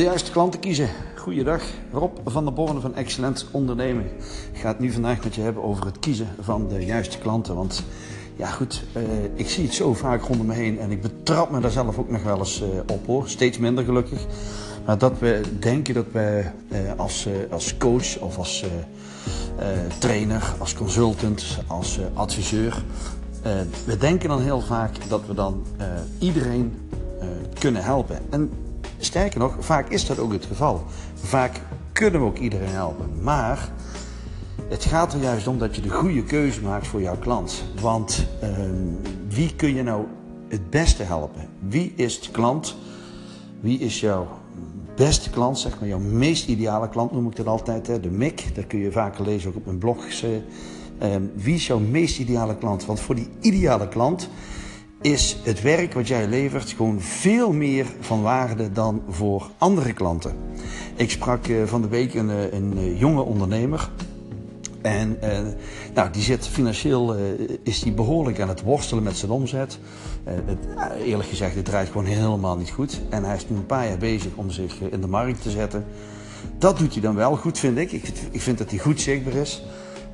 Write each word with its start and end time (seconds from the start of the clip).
De 0.00 0.06
juiste 0.06 0.30
klanten 0.30 0.60
kiezen. 0.60 0.88
Goeiedag, 1.16 1.62
Rob 1.92 2.18
van 2.24 2.44
der 2.44 2.52
Borne 2.52 2.80
van 2.80 2.94
Excellent 2.94 3.46
Ondernemen. 3.50 4.04
Ik 4.52 4.60
ga 4.60 4.68
het 4.68 4.78
nu 4.78 4.92
vandaag 4.92 5.24
met 5.24 5.34
je 5.34 5.40
hebben 5.40 5.62
over 5.62 5.84
het 5.86 5.98
kiezen 5.98 6.28
van 6.40 6.68
de 6.68 6.84
juiste 6.84 7.18
klanten. 7.18 7.54
Want 7.54 7.82
ja 8.36 8.46
goed, 8.46 8.82
uh, 8.96 9.02
ik 9.34 9.48
zie 9.48 9.64
het 9.64 9.74
zo 9.74 9.94
vaak 9.94 10.22
rondom 10.22 10.46
me 10.46 10.54
heen 10.54 10.78
en 10.78 10.90
ik 10.90 11.02
betrap 11.02 11.50
me 11.50 11.60
daar 11.60 11.70
zelf 11.70 11.98
ook 11.98 12.10
nog 12.10 12.22
wel 12.22 12.38
eens 12.38 12.62
uh, 12.62 12.68
op 12.86 13.06
hoor. 13.06 13.28
Steeds 13.28 13.58
minder 13.58 13.84
gelukkig. 13.84 14.26
Maar 14.86 14.98
dat 14.98 15.18
we 15.18 15.40
denken 15.58 15.94
dat 15.94 16.06
we 16.12 16.44
uh, 16.68 16.78
als, 16.96 17.28
als 17.50 17.76
coach 17.76 18.18
of 18.18 18.38
als 18.38 18.64
trainer, 19.98 20.54
als 20.58 20.74
consultant, 20.74 21.58
als 21.66 21.98
adviseur... 22.14 22.82
we 23.84 23.96
denken 23.96 24.28
dan 24.28 24.40
heel 24.40 24.60
vaak 24.60 25.08
dat 25.08 25.26
we 25.26 25.34
dan 25.34 25.66
iedereen 26.18 26.88
kunnen 27.58 27.84
helpen. 27.84 28.18
En 28.30 28.50
Sterker 29.00 29.38
nog, 29.38 29.56
vaak 29.58 29.88
is 29.88 30.06
dat 30.06 30.18
ook 30.18 30.32
het 30.32 30.44
geval. 30.44 30.84
Vaak 31.14 31.60
kunnen 31.92 32.20
we 32.20 32.26
ook 32.26 32.38
iedereen 32.38 32.68
helpen. 32.68 33.22
Maar 33.22 33.72
het 34.68 34.84
gaat 34.84 35.12
er 35.12 35.20
juist 35.20 35.46
om 35.46 35.58
dat 35.58 35.76
je 35.76 35.82
de 35.82 35.90
goede 35.90 36.22
keuze 36.22 36.62
maakt 36.62 36.86
voor 36.86 37.00
jouw 37.00 37.16
klant. 37.16 37.64
Want 37.80 38.26
uh, 38.42 38.48
wie 39.28 39.54
kun 39.54 39.74
je 39.74 39.82
nou 39.82 40.04
het 40.48 40.70
beste 40.70 41.02
helpen? 41.02 41.48
Wie 41.58 41.92
is 41.96 42.20
de 42.20 42.30
klant? 42.30 42.76
Wie 43.60 43.78
is 43.78 44.00
jouw 44.00 44.28
beste 44.96 45.30
klant, 45.30 45.58
zeg 45.58 45.80
maar, 45.80 45.88
jouw 45.88 45.98
meest 45.98 46.48
ideale 46.48 46.88
klant 46.88 47.12
noem 47.12 47.26
ik 47.26 47.36
dat 47.36 47.46
altijd, 47.46 47.86
hè? 47.86 48.00
de 48.00 48.10
MIC. 48.10 48.54
Dat 48.54 48.66
kun 48.66 48.78
je 48.78 48.92
vaker 48.92 49.24
lezen 49.24 49.50
ook 49.50 49.56
op 49.56 49.64
mijn 49.64 49.78
blog. 49.78 49.96
Uh, 50.22 51.16
wie 51.34 51.54
is 51.54 51.66
jouw 51.66 51.78
meest 51.78 52.18
ideale 52.18 52.56
klant? 52.56 52.86
Want 52.86 53.00
voor 53.00 53.14
die 53.14 53.28
ideale 53.40 53.88
klant 53.88 54.28
is 55.00 55.36
het 55.42 55.62
werk 55.62 55.92
wat 55.92 56.08
jij 56.08 56.28
levert 56.28 56.70
gewoon 56.70 57.00
veel 57.00 57.52
meer 57.52 57.86
van 58.00 58.22
waarde 58.22 58.72
dan 58.72 59.02
voor 59.08 59.50
andere 59.58 59.92
klanten. 59.92 60.34
Ik 60.94 61.10
sprak 61.10 61.46
eh, 61.46 61.56
van 61.64 61.82
de 61.82 61.88
week 61.88 62.14
een, 62.14 62.30
eh, 62.30 62.52
een 62.52 62.78
eh, 62.78 62.98
jonge 62.98 63.22
ondernemer. 63.22 63.90
En 64.82 65.18
nou, 65.94 66.10
die 66.10 66.22
zit 66.22 66.46
financieel, 66.46 67.16
is 67.62 67.80
die 67.80 67.92
behoorlijk 67.92 68.40
aan 68.40 68.48
het 68.48 68.62
worstelen 68.62 69.02
met 69.02 69.16
zijn 69.16 69.30
omzet. 69.30 69.78
Het, 70.24 70.58
eerlijk 71.04 71.28
gezegd, 71.28 71.54
het 71.54 71.64
draait 71.64 71.88
gewoon 71.88 72.04
helemaal 72.04 72.56
niet 72.56 72.70
goed. 72.70 73.00
En 73.08 73.24
hij 73.24 73.36
is 73.36 73.48
nu 73.48 73.56
een 73.56 73.66
paar 73.66 73.86
jaar 73.86 73.98
bezig 73.98 74.30
om 74.34 74.50
zich 74.50 74.80
in 74.80 75.00
de 75.00 75.06
markt 75.06 75.42
te 75.42 75.50
zetten. 75.50 75.84
Dat 76.58 76.78
doet 76.78 76.92
hij 76.92 77.02
dan 77.02 77.14
wel 77.14 77.36
goed, 77.36 77.58
vind 77.58 77.78
ik. 77.78 77.92
Ik, 77.92 78.12
ik 78.30 78.40
vind 78.40 78.58
dat 78.58 78.70
hij 78.70 78.78
goed 78.78 79.00
zichtbaar 79.00 79.34
is. 79.34 79.62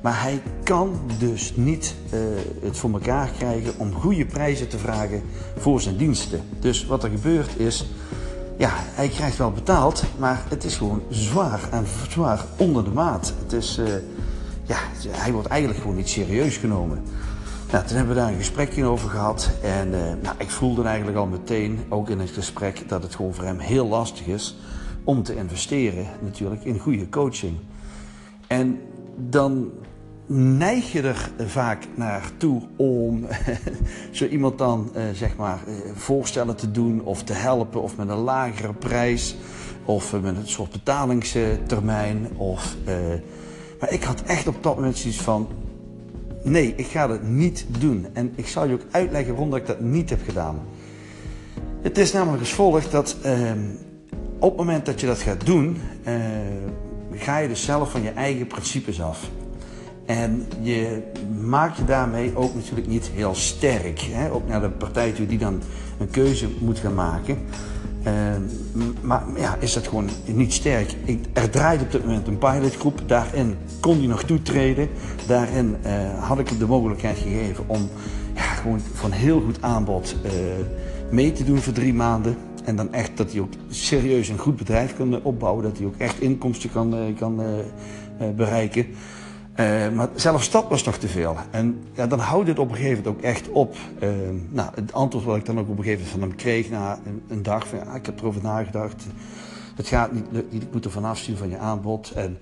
Maar 0.01 0.21
hij 0.21 0.41
kan 0.63 0.99
dus 1.19 1.53
niet 1.55 1.95
uh, 2.13 2.19
het 2.61 2.77
voor 2.77 2.91
elkaar 2.91 3.29
krijgen 3.37 3.73
om 3.77 3.93
goede 3.93 4.25
prijzen 4.25 4.67
te 4.67 4.77
vragen 4.77 5.21
voor 5.57 5.81
zijn 5.81 5.97
diensten. 5.97 6.41
Dus 6.59 6.85
wat 6.85 7.03
er 7.03 7.09
gebeurt 7.09 7.59
is, 7.59 7.85
ja, 8.57 8.69
hij 8.73 9.07
krijgt 9.07 9.37
wel 9.37 9.51
betaald, 9.51 10.03
maar 10.17 10.43
het 10.49 10.63
is 10.63 10.75
gewoon 10.75 11.01
zwaar 11.09 11.69
en 11.71 11.85
zwaar 12.09 12.45
onder 12.57 12.83
de 12.83 12.89
maat. 12.89 13.33
Het 13.43 13.53
is, 13.53 13.77
uh, 13.79 13.85
ja, 14.63 14.77
hij 15.09 15.31
wordt 15.31 15.47
eigenlijk 15.47 15.81
gewoon 15.81 15.95
niet 15.95 16.09
serieus 16.09 16.57
genomen. 16.57 17.03
Nou, 17.71 17.85
toen 17.85 17.97
hebben 17.97 18.15
we 18.15 18.21
daar 18.21 18.31
een 18.31 18.37
gesprekje 18.37 18.85
over 18.85 19.09
gehad. 19.09 19.49
En 19.61 19.87
uh, 19.87 19.99
nou, 20.21 20.35
ik 20.37 20.49
voelde 20.49 20.83
eigenlijk 20.83 21.17
al 21.17 21.25
meteen, 21.25 21.79
ook 21.89 22.09
in 22.09 22.19
het 22.19 22.29
gesprek, 22.29 22.89
dat 22.89 23.03
het 23.03 23.15
gewoon 23.15 23.33
voor 23.33 23.43
hem 23.43 23.59
heel 23.59 23.87
lastig 23.87 24.25
is 24.25 24.57
om 25.03 25.23
te 25.23 25.35
investeren 25.35 26.05
natuurlijk 26.21 26.63
in 26.63 26.79
goede 26.79 27.09
coaching. 27.09 27.57
En 28.47 28.81
dan 29.17 29.71
neig 30.57 30.91
je 30.91 31.01
er 31.01 31.31
vaak 31.45 31.87
naartoe 31.95 32.61
om 32.75 33.25
zo 34.11 34.25
iemand 34.25 34.57
dan 34.57 34.89
eh, 34.93 35.03
zeg 35.13 35.35
maar 35.35 35.59
eh, 35.67 35.73
voorstellen 35.93 36.55
te 36.55 36.71
doen 36.71 37.03
of 37.03 37.23
te 37.23 37.33
helpen 37.33 37.81
of 37.81 37.97
met 37.97 38.09
een 38.09 38.15
lagere 38.15 38.73
prijs 38.73 39.35
of 39.85 40.21
met 40.21 40.37
een 40.37 40.47
soort 40.47 40.71
betalingstermijn. 40.71 42.27
Of, 42.37 42.75
maar 43.79 43.91
ik 43.91 44.03
had 44.03 44.21
echt 44.21 44.47
op 44.47 44.63
dat 44.63 44.75
moment 44.75 44.97
zoiets 44.97 45.21
van 45.21 45.47
nee, 46.43 46.73
ik 46.75 46.85
ga 46.85 47.07
dat 47.07 47.23
niet 47.23 47.65
doen. 47.79 48.07
En 48.13 48.33
ik 48.35 48.47
zal 48.47 48.67
je 48.67 48.73
ook 48.73 48.85
uitleggen 48.91 49.35
waarom 49.35 49.55
ik 49.55 49.65
dat 49.65 49.79
niet 49.79 50.09
heb 50.09 50.19
gedaan. 50.25 50.59
Het 51.81 51.97
is 51.97 52.11
namelijk 52.11 52.39
als 52.39 52.53
volgt 52.53 52.91
dat 52.91 53.17
ehm, 53.21 53.59
op 54.39 54.49
het 54.49 54.57
moment 54.57 54.85
dat 54.85 54.99
je 54.99 55.07
dat 55.07 55.19
gaat 55.19 55.45
doen, 55.45 55.77
ga 57.17 57.37
je 57.37 57.47
dus 57.47 57.63
zelf 57.63 57.91
van 57.91 58.01
je 58.01 58.09
eigen 58.09 58.47
principes 58.47 59.01
af. 59.01 59.29
En 60.05 60.47
je 60.61 61.03
maakt 61.41 61.77
je 61.77 61.85
daarmee 61.85 62.35
ook 62.35 62.55
natuurlijk 62.55 62.87
niet 62.87 63.09
heel 63.13 63.35
sterk. 63.35 63.99
Hè? 63.99 64.31
Ook 64.31 64.47
naar 64.47 64.61
de 64.61 64.69
partij 64.69 65.13
die 65.27 65.37
dan 65.37 65.61
een 65.99 66.09
keuze 66.09 66.47
moet 66.59 66.79
gaan 66.79 66.93
maken. 66.93 67.37
Uh, 68.03 68.13
maar 69.01 69.23
ja, 69.35 69.57
is 69.59 69.73
dat 69.73 69.87
gewoon 69.87 70.09
niet 70.25 70.53
sterk. 70.53 70.93
Ik, 71.03 71.25
er 71.33 71.49
draait 71.49 71.81
op 71.81 71.91
dit 71.91 72.05
moment 72.05 72.27
een 72.27 72.37
pilotgroep. 72.37 73.01
Daarin 73.05 73.55
kon 73.79 73.97
hij 73.97 74.07
nog 74.07 74.23
toetreden. 74.23 74.89
Daarin 75.27 75.75
uh, 75.85 76.23
had 76.23 76.39
ik 76.39 76.59
de 76.59 76.65
mogelijkheid 76.65 77.17
gegeven 77.17 77.63
om 77.67 77.89
ja, 78.35 78.41
gewoon 78.41 78.79
van 78.93 79.11
heel 79.11 79.41
goed 79.41 79.61
aanbod 79.61 80.15
uh, 80.25 80.31
mee 81.11 81.31
te 81.31 81.43
doen 81.43 81.57
voor 81.57 81.73
drie 81.73 81.93
maanden. 81.93 82.37
En 82.67 82.75
dan 82.75 82.93
echt 82.93 83.17
dat 83.17 83.31
hij 83.31 83.41
ook 83.41 83.53
serieus 83.69 84.29
een 84.29 84.37
goed 84.37 84.55
bedrijf 84.55 84.95
kan 84.95 85.23
opbouwen. 85.23 85.63
Dat 85.63 85.77
hij 85.77 85.85
ook 85.85 85.97
echt 85.97 86.21
inkomsten 86.21 86.71
kan, 86.71 87.15
kan 87.17 87.41
bereiken. 88.35 88.85
Uh, 89.59 89.89
maar 89.89 90.09
zelfs 90.15 90.51
dat 90.51 90.67
was 90.69 90.81
toch 90.81 90.97
te 90.97 91.07
veel. 91.07 91.35
En 91.51 91.83
ja, 91.93 92.07
dan 92.07 92.19
houdt 92.19 92.47
het 92.47 92.59
op 92.59 92.69
een 92.69 92.75
gegeven 92.75 93.03
moment 93.03 93.15
ook 93.15 93.21
echt 93.21 93.49
op. 93.49 93.75
Nou, 94.49 94.69
het 94.75 94.93
antwoord 94.93 95.25
wat 95.25 95.37
ik 95.37 95.45
dan 95.45 95.59
ook 95.59 95.69
op 95.69 95.77
een 95.77 95.83
gegeven 95.83 96.03
moment 96.03 96.19
van 96.19 96.29
hem 96.29 96.37
kreeg 96.37 96.69
na 96.69 96.99
een, 97.05 97.21
een 97.27 97.43
dag 97.43 97.67
van 97.67 97.95
ik 97.95 98.05
heb 98.05 98.19
erover 98.19 98.41
nagedacht. 98.41 99.05
Het 99.75 99.87
gaat 99.87 100.11
niet, 100.11 100.31
niet, 100.31 100.63
ik 100.63 100.71
moet 100.71 100.85
er 100.85 100.91
vanaf 100.91 101.17
zien 101.17 101.37
van 101.37 101.49
je 101.49 101.57
aanbod. 101.57 102.11
En 102.11 102.37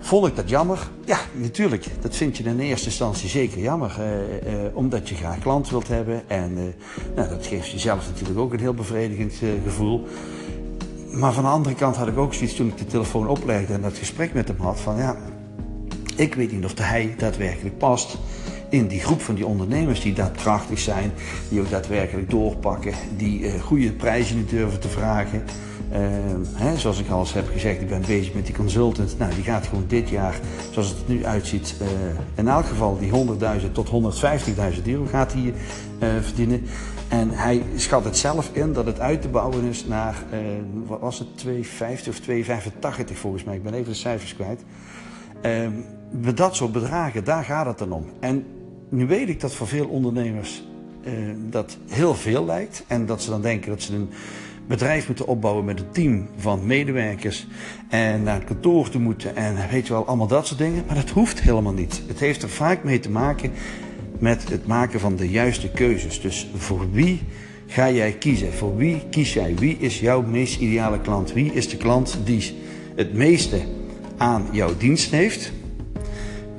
vond 0.00 0.26
ik 0.26 0.36
dat 0.36 0.48
jammer? 0.48 0.88
Ja, 1.04 1.18
natuurlijk. 1.32 1.86
Dat 2.00 2.16
vind 2.16 2.36
je 2.36 2.44
in 2.44 2.58
eerste 2.58 2.86
instantie 2.86 3.28
zeker 3.28 3.58
jammer. 3.58 3.96
Uh, 3.98 4.54
omdat 4.72 5.08
je 5.08 5.14
graag 5.14 5.38
klant 5.38 5.70
wilt 5.70 5.88
hebben. 5.88 6.28
En 6.28 6.74
nou, 7.14 7.28
dat 7.28 7.46
geeft 7.46 7.70
jezelf 7.70 8.06
natuurlijk 8.06 8.38
ook 8.38 8.52
een 8.52 8.60
heel 8.60 8.74
bevredigend 8.74 9.34
gevoel. 9.64 10.06
Maar 11.10 11.32
van 11.32 11.42
de 11.42 11.48
andere 11.48 11.74
kant 11.74 11.96
had 11.96 12.08
ik 12.08 12.18
ook 12.18 12.34
zoiets 12.34 12.54
toen 12.54 12.68
ik 12.68 12.78
de 12.78 12.86
telefoon 12.86 13.28
oplegde 13.28 13.72
en 13.72 13.80
dat 13.80 13.96
gesprek 13.96 14.32
met 14.32 14.48
hem 14.48 14.60
had 14.60 14.80
van 14.80 14.96
ja, 14.96 15.16
ik 16.20 16.34
weet 16.34 16.52
niet 16.52 16.64
of 16.64 16.78
hij 16.78 17.14
daadwerkelijk 17.16 17.78
past 17.78 18.18
in 18.68 18.86
die 18.86 19.00
groep 19.00 19.20
van 19.20 19.34
die 19.34 19.46
ondernemers 19.46 20.00
die 20.00 20.12
daadkrachtig 20.12 20.78
zijn, 20.78 21.12
die 21.48 21.60
ook 21.60 21.70
daadwerkelijk 21.70 22.30
doorpakken, 22.30 22.94
die 23.16 23.40
uh, 23.40 23.60
goede 23.62 23.92
prijzen 23.92 24.36
niet 24.36 24.50
durven 24.50 24.80
te 24.80 24.88
vragen. 24.88 25.42
Uh, 25.92 25.98
hè, 26.54 26.78
zoals 26.78 27.00
ik 27.00 27.08
al 27.08 27.20
eens 27.20 27.32
heb 27.32 27.48
gezegd, 27.52 27.80
ik 27.80 27.88
ben 27.88 28.02
bezig 28.06 28.34
met 28.34 28.46
die 28.46 28.54
consultant. 28.54 29.18
Nou, 29.18 29.34
die 29.34 29.42
gaat 29.42 29.66
gewoon 29.66 29.84
dit 29.86 30.08
jaar, 30.08 30.40
zoals 30.70 30.88
het 30.88 31.08
nu 31.08 31.24
uitziet, 31.24 31.74
uh, 31.82 31.88
in 32.34 32.48
elk 32.48 32.66
geval 32.66 32.98
die 32.98 33.10
100.000 33.60 33.72
tot 33.72 33.90
150.000 34.76 34.82
euro 34.84 35.06
gaat 35.06 35.32
hij 35.32 35.54
verdienen. 36.22 36.66
En 37.08 37.30
hij 37.30 37.62
schat 37.76 38.04
het 38.04 38.16
zelf 38.16 38.50
in 38.52 38.72
dat 38.72 38.86
het 38.86 39.00
uit 39.00 39.22
te 39.22 39.28
bouwen 39.28 39.64
is 39.64 39.86
naar, 39.86 40.24
wat 40.86 41.00
was 41.00 41.18
het, 41.18 41.28
2,50 41.46 42.08
of 42.08 42.20
2,85 43.10 43.14
volgens 43.14 43.44
mij. 43.44 43.54
Ik 43.54 43.62
ben 43.62 43.74
even 43.74 43.92
de 43.92 43.98
cijfers 43.98 44.34
kwijt. 44.34 44.60
Ehm, 45.40 45.72
met 46.10 46.36
dat 46.36 46.56
soort 46.56 46.72
bedragen, 46.72 47.24
daar 47.24 47.44
gaat 47.44 47.66
het 47.66 47.78
dan 47.78 47.92
om. 47.92 48.04
En 48.20 48.44
nu 48.88 49.06
weet 49.06 49.28
ik 49.28 49.40
dat 49.40 49.54
voor 49.54 49.66
veel 49.66 49.86
ondernemers 49.86 50.62
uh, 51.04 51.12
dat 51.50 51.76
heel 51.88 52.14
veel 52.14 52.44
lijkt. 52.44 52.84
En 52.86 53.06
dat 53.06 53.22
ze 53.22 53.30
dan 53.30 53.42
denken 53.42 53.70
dat 53.70 53.82
ze 53.82 53.94
een 53.94 54.08
bedrijf 54.66 55.06
moeten 55.06 55.26
opbouwen 55.26 55.64
met 55.64 55.80
een 55.80 55.90
team 55.90 56.28
van 56.36 56.66
medewerkers. 56.66 57.46
En 57.88 58.22
naar 58.22 58.34
het 58.34 58.44
kantoor 58.44 58.88
te 58.88 58.98
moeten 58.98 59.36
en 59.36 59.56
weet 59.70 59.86
je 59.86 59.92
wel, 59.92 60.06
allemaal 60.06 60.26
dat 60.26 60.46
soort 60.46 60.58
dingen. 60.58 60.84
Maar 60.86 60.94
dat 60.94 61.10
hoeft 61.10 61.40
helemaal 61.40 61.72
niet. 61.72 62.02
Het 62.06 62.18
heeft 62.18 62.42
er 62.42 62.48
vaak 62.48 62.84
mee 62.84 62.98
te 62.98 63.10
maken 63.10 63.50
met 64.18 64.48
het 64.48 64.66
maken 64.66 65.00
van 65.00 65.16
de 65.16 65.28
juiste 65.28 65.70
keuzes. 65.70 66.20
Dus 66.20 66.50
voor 66.56 66.92
wie 66.92 67.22
ga 67.66 67.90
jij 67.90 68.12
kiezen? 68.12 68.52
Voor 68.52 68.76
wie 68.76 69.02
kies 69.10 69.32
jij? 69.32 69.54
Wie 69.54 69.76
is 69.78 70.00
jouw 70.00 70.22
meest 70.22 70.60
ideale 70.60 71.00
klant? 71.00 71.32
Wie 71.32 71.52
is 71.52 71.68
de 71.68 71.76
klant 71.76 72.18
die 72.24 72.54
het 72.96 73.14
meeste 73.14 73.60
aan 74.16 74.46
jouw 74.52 74.76
dienst 74.76 75.10
heeft? 75.10 75.52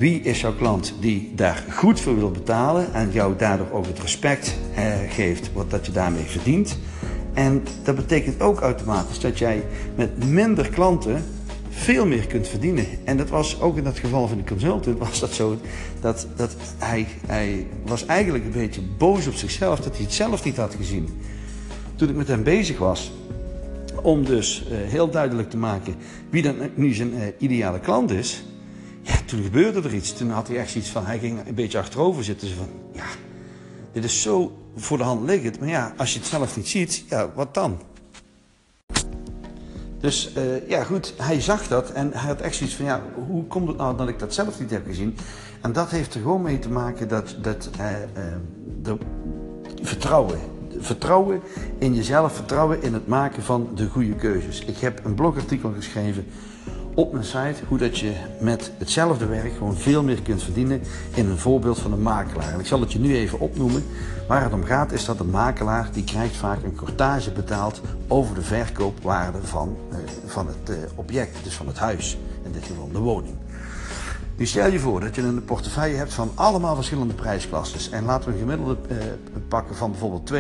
Wie 0.02 0.22
is 0.22 0.42
jouw 0.42 0.56
klant 0.56 0.94
die 1.00 1.32
daar 1.36 1.66
goed 1.70 2.00
voor 2.00 2.16
wil 2.16 2.32
betalen 2.32 2.94
en 2.94 3.12
jou 3.12 3.36
daardoor 3.38 3.72
ook 3.72 3.86
het 3.86 4.00
respect 4.00 4.58
eh, 4.76 4.84
geeft 5.10 5.54
wat 5.54 5.70
dat 5.70 5.86
je 5.86 5.92
daarmee 5.92 6.24
verdient? 6.24 6.78
En 7.34 7.64
dat 7.84 7.96
betekent 7.96 8.42
ook 8.42 8.60
automatisch 8.60 9.20
dat 9.20 9.38
jij 9.38 9.64
met 9.96 10.30
minder 10.30 10.70
klanten 10.70 11.24
veel 11.70 12.06
meer 12.06 12.28
kunt 12.28 12.48
verdienen. 12.48 12.86
En 13.04 13.18
dat 13.18 13.30
was 13.30 13.62
ook 13.62 13.78
in 13.78 13.86
het 13.86 14.00
geval 14.00 14.28
van 14.28 14.38
de 14.38 14.44
consultant 14.44 14.98
was 15.08 15.20
dat 15.20 15.34
zo. 15.34 15.58
Dat, 16.00 16.28
dat 16.36 16.56
hij, 16.78 17.08
hij 17.28 17.68
was 17.86 18.06
eigenlijk 18.06 18.46
een 18.46 18.52
beetje 18.52 18.82
boos 18.98 19.28
op 19.28 19.34
zichzelf 19.34 19.80
dat 19.80 19.96
hij 19.96 20.06
het 20.06 20.14
zelf 20.14 20.44
niet 20.44 20.58
had 20.58 20.76
gezien. 20.76 21.10
Toen 21.96 22.10
ik 22.10 22.16
met 22.16 22.28
hem 22.28 22.44
bezig 22.44 22.78
was, 22.78 23.12
om 24.02 24.26
dus 24.26 24.66
uh, 24.72 24.78
heel 24.78 25.10
duidelijk 25.10 25.50
te 25.50 25.58
maken 25.58 25.96
wie 26.30 26.42
dan 26.42 26.56
nu 26.76 26.94
zijn 26.94 27.14
uh, 27.14 27.22
ideale 27.38 27.80
klant 27.80 28.12
is. 28.12 28.44
Ja, 29.02 29.14
toen 29.26 29.44
gebeurde 29.44 29.82
er 29.82 29.94
iets. 29.94 30.14
Toen 30.14 30.30
had 30.30 30.48
hij 30.48 30.58
echt 30.58 30.76
iets 30.76 30.90
van, 30.90 31.06
hij 31.06 31.20
ging 31.20 31.48
een 31.48 31.56
beetje 31.56 31.78
achterover 31.78 32.24
zitten. 32.24 32.48
Van, 32.56 32.68
ja, 32.94 33.06
dit 33.92 34.04
is 34.04 34.22
zo 34.22 34.58
voor 34.76 34.98
de 34.98 35.04
hand 35.04 35.30
liggend. 35.30 35.60
Maar 35.60 35.70
ja, 35.70 35.94
als 35.98 36.14
je 36.14 36.20
het 36.20 36.28
zelf 36.28 36.56
niet 36.56 36.68
ziet, 36.68 37.04
ja, 37.10 37.32
wat 37.36 37.54
dan? 37.54 37.80
Dus 40.00 40.32
uh, 40.38 40.70
ja, 40.70 40.84
goed, 40.84 41.14
hij 41.18 41.42
zag 41.42 41.68
dat 41.68 41.92
en 41.92 42.12
hij 42.14 42.28
had 42.28 42.42
echt 42.42 42.56
zoiets 42.56 42.76
van, 42.76 42.86
ja, 42.86 43.02
hoe 43.28 43.44
komt 43.44 43.68
het 43.68 43.78
nou 43.78 43.98
dat 43.98 44.08
ik 44.08 44.20
dat 44.20 44.34
zelf 44.34 44.60
niet 44.60 44.70
heb 44.70 44.86
gezien? 44.86 45.18
En 45.62 45.72
dat 45.72 45.90
heeft 45.90 46.14
er 46.14 46.22
gewoon 46.22 46.42
mee 46.42 46.60
te 46.60 46.70
maken 46.70 47.08
dat, 47.08 47.36
dat 47.42 47.70
uh, 47.80 47.88
de 48.82 48.98
vertrouwen, 49.82 50.40
vertrouwen 50.80 51.42
in 51.78 51.94
jezelf, 51.96 52.36
vertrouwen 52.36 52.82
in 52.82 52.94
het 52.94 53.08
maken 53.08 53.44
van 53.44 53.70
de 53.76 53.88
goede 53.88 54.16
keuzes. 54.16 54.66
Ik 54.66 54.78
heb 54.78 55.06
een 55.06 55.14
blogartikel 55.14 55.72
geschreven 55.76 56.26
op 56.94 57.12
mijn 57.12 57.26
site 57.26 57.66
hoe 57.68 57.78
dat 57.78 57.98
je 57.98 58.14
met 58.40 58.72
hetzelfde 58.78 59.26
werk 59.26 59.54
gewoon 59.54 59.76
veel 59.76 60.04
meer 60.04 60.22
kunt 60.22 60.44
verdienen 60.44 60.82
in 61.14 61.30
een 61.30 61.38
voorbeeld 61.38 61.80
van 61.80 61.94
een 61.94 62.02
makelaar. 62.02 62.54
En 62.54 62.60
ik 62.60 62.66
zal 62.66 62.80
het 62.80 62.92
je 62.92 63.00
nu 63.00 63.16
even 63.16 63.40
opnoemen. 63.40 63.84
Waar 64.28 64.44
het 64.44 64.54
om 64.54 64.64
gaat 64.64 64.92
is 64.92 65.06
dat 65.06 65.20
een 65.20 65.30
makelaar 65.30 65.90
die 65.92 66.04
krijgt 66.04 66.36
vaak 66.36 66.64
een 66.64 66.76
cortage 66.76 67.32
betaald 67.32 67.82
over 68.08 68.36
de 68.36 68.42
verkoopwaarde 68.42 69.38
van, 69.44 69.78
uh, 69.92 69.98
van 70.26 70.48
het 70.48 70.70
uh, 70.70 70.76
object, 70.96 71.44
dus 71.44 71.54
van 71.54 71.68
het 71.68 71.78
huis, 71.78 72.18
in 72.44 72.52
dit 72.52 72.66
geval 72.66 72.90
de 72.92 73.00
woning. 73.00 73.36
Nu 74.36 74.46
stel 74.46 74.72
je 74.72 74.80
voor 74.80 75.00
dat 75.00 75.16
je 75.16 75.22
een 75.22 75.46
portefeuille 75.46 75.96
hebt 75.96 76.14
van 76.14 76.32
allemaal 76.36 76.76
verschillende 76.76 77.14
prijsklasses. 77.14 77.90
En 77.90 78.06
laten 78.06 78.28
we 78.28 78.34
een 78.34 78.40
gemiddelde 78.40 78.78
uh, 78.92 78.98
pakken 79.48 79.76
van 79.76 79.92
bijvoorbeeld 79.92 80.34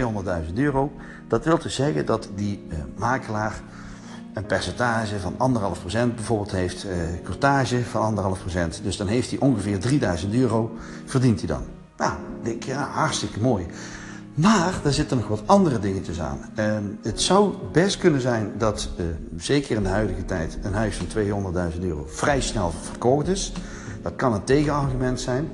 200.000 0.48 0.54
euro. 0.54 0.92
Dat 1.28 1.46
wil 1.46 1.58
dus 1.58 1.76
zeggen 1.76 2.06
dat 2.06 2.30
die 2.36 2.68
makelaar 2.96 3.62
een 4.34 4.46
percentage 4.46 5.20
van 5.20 5.34
anderhalf 5.38 5.80
procent 5.80 6.16
bijvoorbeeld 6.16 6.52
heeft, 6.52 6.86
uh, 6.86 6.92
cortage 7.24 7.84
van 7.84 8.02
anderhalf 8.02 8.40
procent. 8.40 8.80
Dus 8.84 8.98
dan 8.98 9.08
heeft 9.08 9.30
hij 9.30 9.40
ongeveer 9.40 9.80
3000 9.80 10.34
euro, 10.34 10.72
verdient 11.06 11.40
hij 11.40 11.48
dan. 11.48 11.64
Nou, 11.98 12.14
denk 12.44 12.64
ja, 12.64 12.90
hartstikke 12.92 13.40
mooi. 13.40 13.66
Maar 14.34 14.74
er 14.84 14.94
zitten 14.94 15.18
nog 15.18 15.28
wat 15.28 15.42
andere 15.46 15.80
dingetjes 15.80 16.22
aan. 16.22 16.40
Het 17.02 17.22
zou 17.22 17.54
best 17.72 17.98
kunnen 17.98 18.22
zijn 18.22 18.52
dat, 18.58 18.90
uh, 18.98 19.06
zeker 19.38 19.76
in 19.76 19.84
de 19.84 19.90
huidige 19.90 20.26
tijd, 20.26 20.58
een 20.62 20.74
huis 20.74 20.96
van 20.96 21.08
200.000 21.74 21.84
euro 21.84 22.06
vrij 22.08 22.42
snel 22.42 22.72
verkocht 22.82 23.28
is. 23.28 23.54
Dat 24.02 24.16
kan 24.16 24.34
een 24.34 24.44
tegenargument 24.44 25.22
zijn. 25.22 25.50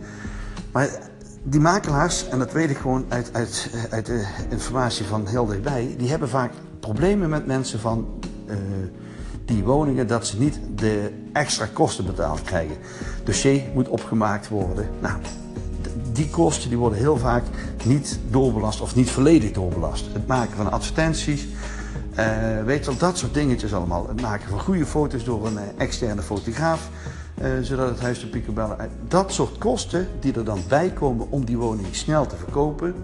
Maar 0.71 0.89
die 1.44 1.59
makelaars, 1.59 2.27
en 2.27 2.39
dat 2.39 2.51
weet 2.51 2.69
ik 2.69 2.77
gewoon 2.77 3.06
uit, 3.07 3.29
uit, 3.33 3.69
uit 3.89 4.06
de 4.06 4.27
informatie 4.50 5.06
van 5.06 5.27
heel 5.27 5.45
dichtbij, 5.45 5.95
die 5.97 6.09
hebben 6.09 6.29
vaak 6.29 6.51
problemen 6.79 7.29
met 7.29 7.45
mensen 7.45 7.79
van 7.79 8.19
die 9.46 9.64
woningen 9.64 10.08
dat 10.08 10.28
ze 10.28 10.40
niet 10.40 10.60
de 10.76 11.12
extra 11.34 11.66
kosten 11.74 12.06
betaald 12.06 12.42
krijgen. 12.42 12.76
Dossier 13.24 13.64
moet 13.74 13.88
opgemaakt 13.88 14.48
worden. 14.48 14.90
Nou, 15.00 15.20
die 16.12 16.30
kosten 16.30 16.70
die 16.70 16.78
worden 16.78 17.00
heel 17.00 17.18
vaak 17.18 17.44
niet 17.86 18.20
doorbelast 18.30 18.82
of 18.82 18.96
niet 18.96 19.10
volledig 19.10 19.52
doorbelast. 19.52 20.06
Het 20.14 20.28
maken 20.28 20.56
van 20.56 20.72
advertenties, 20.72 21.48
uh, 22.20 22.28
weet 22.66 22.86
wel, 22.86 22.98
dat 22.98 23.18
soort 23.18 23.34
dingetjes 23.34 23.74
allemaal. 23.74 24.08
Het 24.08 24.22
maken 24.22 24.50
van 24.50 24.60
goede 24.60 24.86
foto's 24.86 25.24
door 25.24 25.48
een 25.48 25.54
uh, 25.54 25.62
externe 25.78 26.22
fotograaf, 26.22 26.90
zodat 27.62 27.90
het 27.90 28.00
huis 28.00 28.20
de 28.20 28.28
picobellen... 28.28 28.90
Dat 29.08 29.34
soort 29.34 29.58
kosten 29.58 30.08
die 30.20 30.34
er 30.34 30.46
dan 30.46 30.60
bij 30.68 30.90
komen 30.90 31.32
om 31.32 31.46
die 31.46 31.58
woning 31.58 31.88
snel 31.92 32.26
te 32.26 32.36
verkopen, 32.36 32.96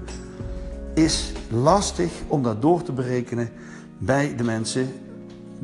is 0.93 1.31
lastig 1.49 2.11
om 2.27 2.43
dat 2.43 2.61
door 2.61 2.83
te 2.83 2.91
berekenen 2.91 3.49
bij 3.97 4.35
de 4.35 4.43
mensen 4.43 4.93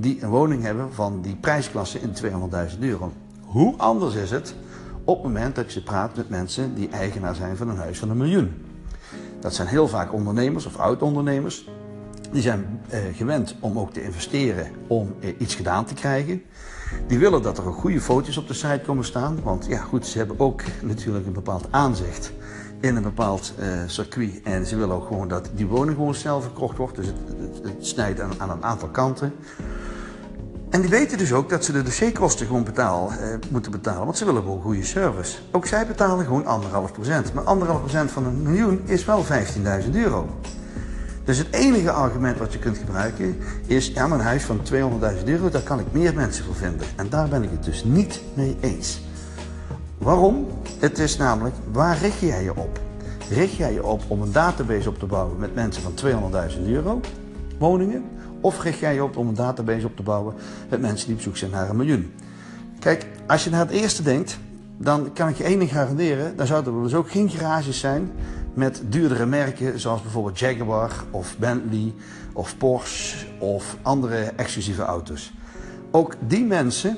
die 0.02 0.24
een 0.24 0.30
woning 0.30 0.64
hebben 0.64 0.94
van 0.94 1.22
die 1.22 1.36
prijsklasse 1.36 2.00
in 2.00 2.14
200.000 2.72 2.80
euro. 2.80 3.12
Hoe 3.46 3.74
anders 3.78 4.16
is 4.16 4.32
het 4.32 4.56
op 5.04 5.16
het 5.16 5.24
moment 5.24 5.56
dat 5.56 5.74
je 5.74 5.82
praat 5.82 6.16
met 6.16 6.30
mensen 6.30 6.76
die 6.76 6.90
eigenaar 6.90 7.36
zijn 7.36 7.58
van 7.58 7.70
een 7.70 7.78
huis 7.78 8.00
van 8.00 8.10
een 8.10 8.18
miljoen? 8.18 8.54
Dat 9.40 9.54
zijn 9.54 9.68
heel 9.68 9.88
vaak 9.88 10.14
ondernemers 10.14 10.66
of 10.66 10.78
oud-ondernemers. 10.78 11.70
Die 12.32 12.42
zijn 12.42 12.82
eh, 12.90 13.00
gewend 13.14 13.56
om 13.60 13.80
ook 13.80 13.94
te 13.94 14.04
investeren 14.04 14.68
om 14.88 15.16
eh, 15.20 15.30
iets 15.38 15.56
gedaan 15.56 15.86
te 15.86 15.94
krijgen. 15.94 16.42
Die 17.08 17.20
willen 17.20 17.42
dat 17.42 17.58
er 17.58 17.68
ook 17.68 17.76
goede 17.76 18.02
foto's 18.02 18.38
op 18.38 18.48
de 18.48 18.54
site 18.54 18.82
komen 18.86 19.06
staan. 19.06 19.40
Want 19.44 19.66
ja, 19.66 19.82
goed, 19.82 20.06
ze 20.06 20.18
hebben 20.18 20.40
ook 20.40 20.62
natuurlijk 20.82 21.26
een 21.26 21.34
bepaald 21.34 21.68
aanzicht 21.70 22.32
in 22.80 22.96
een 22.96 23.04
bepaald 23.04 23.54
uh, 23.60 23.68
circuit. 23.86 24.42
En 24.44 24.66
ze 24.66 24.78
willen 24.78 24.96
ook 24.96 25.08
gewoon 25.08 25.28
dat 25.28 25.50
die 25.56 25.68
woning 25.68 25.96
gewoon 25.96 26.16
snel 26.16 26.42
verkocht 26.42 26.78
wordt. 26.78 26.96
Dus 26.96 27.06
het, 27.06 27.16
het, 27.28 27.64
het 27.64 27.86
snijdt 27.86 28.20
aan, 28.20 28.32
aan, 28.38 28.50
een 28.50 28.64
aantal 28.64 28.88
kanten. 28.88 29.34
En 30.70 30.82
die 30.82 30.90
weten 30.90 31.18
dus 31.18 31.34
ook 31.34 31.50
dat 31.50 31.66
ze 31.66 31.72
de 31.72 31.84
dossierkosten 31.84 32.46
gewoon 32.46 32.68
eh, 32.76 32.88
moeten 33.50 33.72
betalen. 33.72 34.06
Want 34.06 34.18
ze 34.18 34.26
willen 34.26 34.42
gewoon 34.42 34.62
goede 34.62 34.84
service. 34.84 35.38
Ook 35.52 35.66
zij 35.66 35.88
betalen 35.88 36.26
gewoon 36.26 36.46
anderhalf 36.46 36.92
procent. 36.92 37.34
Maar 37.34 37.44
anderhalf 37.44 37.80
procent 37.80 38.12
van 38.12 38.26
een 38.26 38.42
miljoen 38.42 38.82
is 38.86 39.06
wel 39.06 39.26
15.000 39.84 39.90
euro. 39.94 40.30
Dus 41.24 41.38
het 41.38 41.48
enige 41.52 41.92
argument 41.92 42.38
wat 42.38 42.54
je 42.54 42.60
kunt 42.60 42.78
gebruiken 42.78 43.38
is... 43.66 43.88
ja, 43.88 44.08
mijn 44.08 44.22
huis 44.22 44.44
van 44.44 44.60
200.000 44.74 45.24
euro, 45.26 45.50
daar 45.50 45.62
kan 45.62 45.80
ik 45.80 45.86
meer 45.92 46.14
mensen 46.14 46.46
voor 46.46 46.56
vinden. 46.56 46.88
En 46.96 47.10
daar 47.10 47.28
ben 47.28 47.44
ik 47.44 47.50
het 47.50 47.64
dus 47.64 47.84
niet 47.84 48.22
mee 48.34 48.58
eens. 48.60 49.02
Waarom? 49.98 50.48
Het 50.80 51.00
is 51.00 51.18
namelijk, 51.18 51.56
waar 51.72 51.98
richt 51.98 52.20
jij 52.20 52.44
je 52.44 52.56
op? 52.56 52.80
Richt 53.30 53.56
jij 53.56 53.74
je 53.74 53.86
op 53.86 54.02
om 54.08 54.22
een 54.22 54.32
database 54.32 54.90
op 54.90 55.00
te 55.00 55.06
bouwen 55.06 55.40
met 55.40 55.56
mensen 55.56 55.84
van 55.84 55.94
200.000 56.52 56.62
euro, 56.66 57.00
woningen? 57.58 58.04
Of 58.42 58.64
richt 58.64 58.80
jij 58.80 58.94
je 58.94 59.04
op 59.04 59.18
om 59.18 59.28
een 59.28 59.34
database 59.34 59.86
op 59.86 59.96
te 59.96 60.04
bouwen 60.04 60.36
met 60.70 60.82
mensen 60.82 61.08
die 61.08 61.16
op 61.16 61.22
zoek 61.22 61.38
zijn 61.38 61.52
naar 61.52 61.70
een 61.70 61.76
miljoen? 61.76 62.14
Kijk, 62.80 63.06
als 63.28 63.44
je 63.44 63.50
naar 63.50 63.60
het 63.60 63.70
eerste 63.70 64.04
denkt, 64.04 64.40
dan 64.78 65.14
kan 65.14 65.30
ik 65.30 65.38
je 65.38 65.44
één 65.44 65.60
ding 65.60 65.72
garanderen. 65.72 66.36
Dan 66.36 66.48
zouden 66.48 66.76
er 66.76 66.84
dus 66.84 66.94
ook 66.94 67.12
geen 67.12 67.30
garages 67.30 67.80
zijn 67.80 68.12
met 68.54 68.82
duurdere 68.90 69.26
merken 69.26 69.80
zoals 69.80 70.02
bijvoorbeeld 70.02 70.40
Jaguar 70.40 70.92
of 71.12 71.38
Bentley 71.38 71.94
of 72.34 72.58
Porsche 72.58 73.26
of 73.40 73.78
andere 73.82 74.18
exclusieve 74.18 74.82
auto's. 74.82 75.34
Ook 75.92 76.16
die 76.28 76.46
mensen 76.46 76.98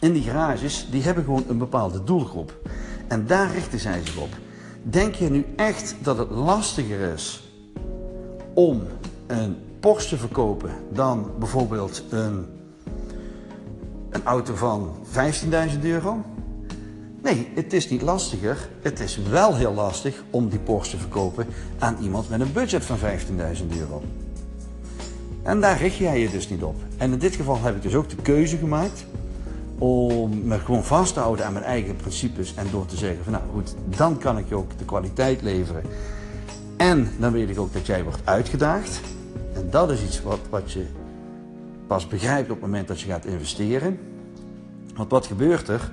in 0.00 0.12
die 0.12 0.22
garages, 0.22 0.88
die 0.90 1.02
hebben 1.02 1.24
gewoon 1.24 1.44
een 1.48 1.58
bepaalde 1.58 2.04
doelgroep. 2.04 2.58
En 3.08 3.26
daar 3.26 3.52
richten 3.52 3.78
zij 3.78 4.00
zich 4.04 4.16
op. 4.16 4.36
Denk 4.82 5.14
je 5.14 5.30
nu 5.30 5.44
echt 5.56 5.94
dat 6.02 6.18
het 6.18 6.30
lastiger 6.30 7.12
is 7.12 7.52
om 8.54 8.82
een 9.26 9.56
Porsche 9.84 10.16
verkopen 10.16 10.70
dan 10.92 11.30
bijvoorbeeld 11.38 12.02
een, 12.10 12.46
een 14.10 14.24
auto 14.24 14.54
van 14.54 14.96
15.000 15.12 15.80
euro? 15.82 16.24
Nee, 17.22 17.48
het 17.54 17.72
is 17.72 17.88
niet 17.90 18.02
lastiger. 18.02 18.68
Het 18.80 19.00
is 19.00 19.18
wel 19.30 19.56
heel 19.56 19.74
lastig 19.74 20.24
om 20.30 20.48
die 20.48 20.58
Porsche 20.58 20.96
te 20.96 21.02
verkopen 21.02 21.46
aan 21.78 21.96
iemand 22.00 22.28
met 22.28 22.40
een 22.40 22.52
budget 22.52 22.84
van 22.84 22.98
15.000 22.98 23.04
euro. 23.78 24.02
En 25.42 25.60
daar 25.60 25.78
richt 25.78 25.96
jij 25.96 26.20
je 26.20 26.30
dus 26.30 26.48
niet 26.48 26.62
op. 26.62 26.76
En 26.96 27.12
in 27.12 27.18
dit 27.18 27.34
geval 27.34 27.62
heb 27.62 27.76
ik 27.76 27.82
dus 27.82 27.94
ook 27.94 28.08
de 28.08 28.22
keuze 28.22 28.56
gemaakt 28.56 29.04
om 29.78 30.46
me 30.46 30.58
gewoon 30.58 30.84
vast 30.84 31.14
te 31.14 31.20
houden 31.20 31.46
aan 31.46 31.52
mijn 31.52 31.64
eigen 31.64 31.96
principes 31.96 32.54
en 32.54 32.66
door 32.70 32.86
te 32.86 32.96
zeggen 32.96 33.24
van 33.24 33.32
nou 33.32 33.44
goed, 33.52 33.74
dan 33.84 34.18
kan 34.18 34.38
ik 34.38 34.48
je 34.48 34.54
ook 34.54 34.78
de 34.78 34.84
kwaliteit 34.84 35.42
leveren. 35.42 35.82
En 36.76 37.10
dan 37.18 37.32
weet 37.32 37.48
ik 37.48 37.58
ook 37.58 37.72
dat 37.72 37.86
jij 37.86 38.02
wordt 38.04 38.20
uitgedaagd. 38.24 39.00
En 39.54 39.70
dat 39.70 39.90
is 39.90 40.02
iets 40.02 40.22
wat, 40.22 40.40
wat 40.50 40.72
je 40.72 40.86
pas 41.86 42.06
begrijpt 42.06 42.50
op 42.50 42.60
het 42.60 42.64
moment 42.64 42.88
dat 42.88 43.00
je 43.00 43.06
gaat 43.06 43.24
investeren. 43.24 43.98
Want 44.94 45.10
wat 45.10 45.26
gebeurt 45.26 45.68
er? 45.68 45.92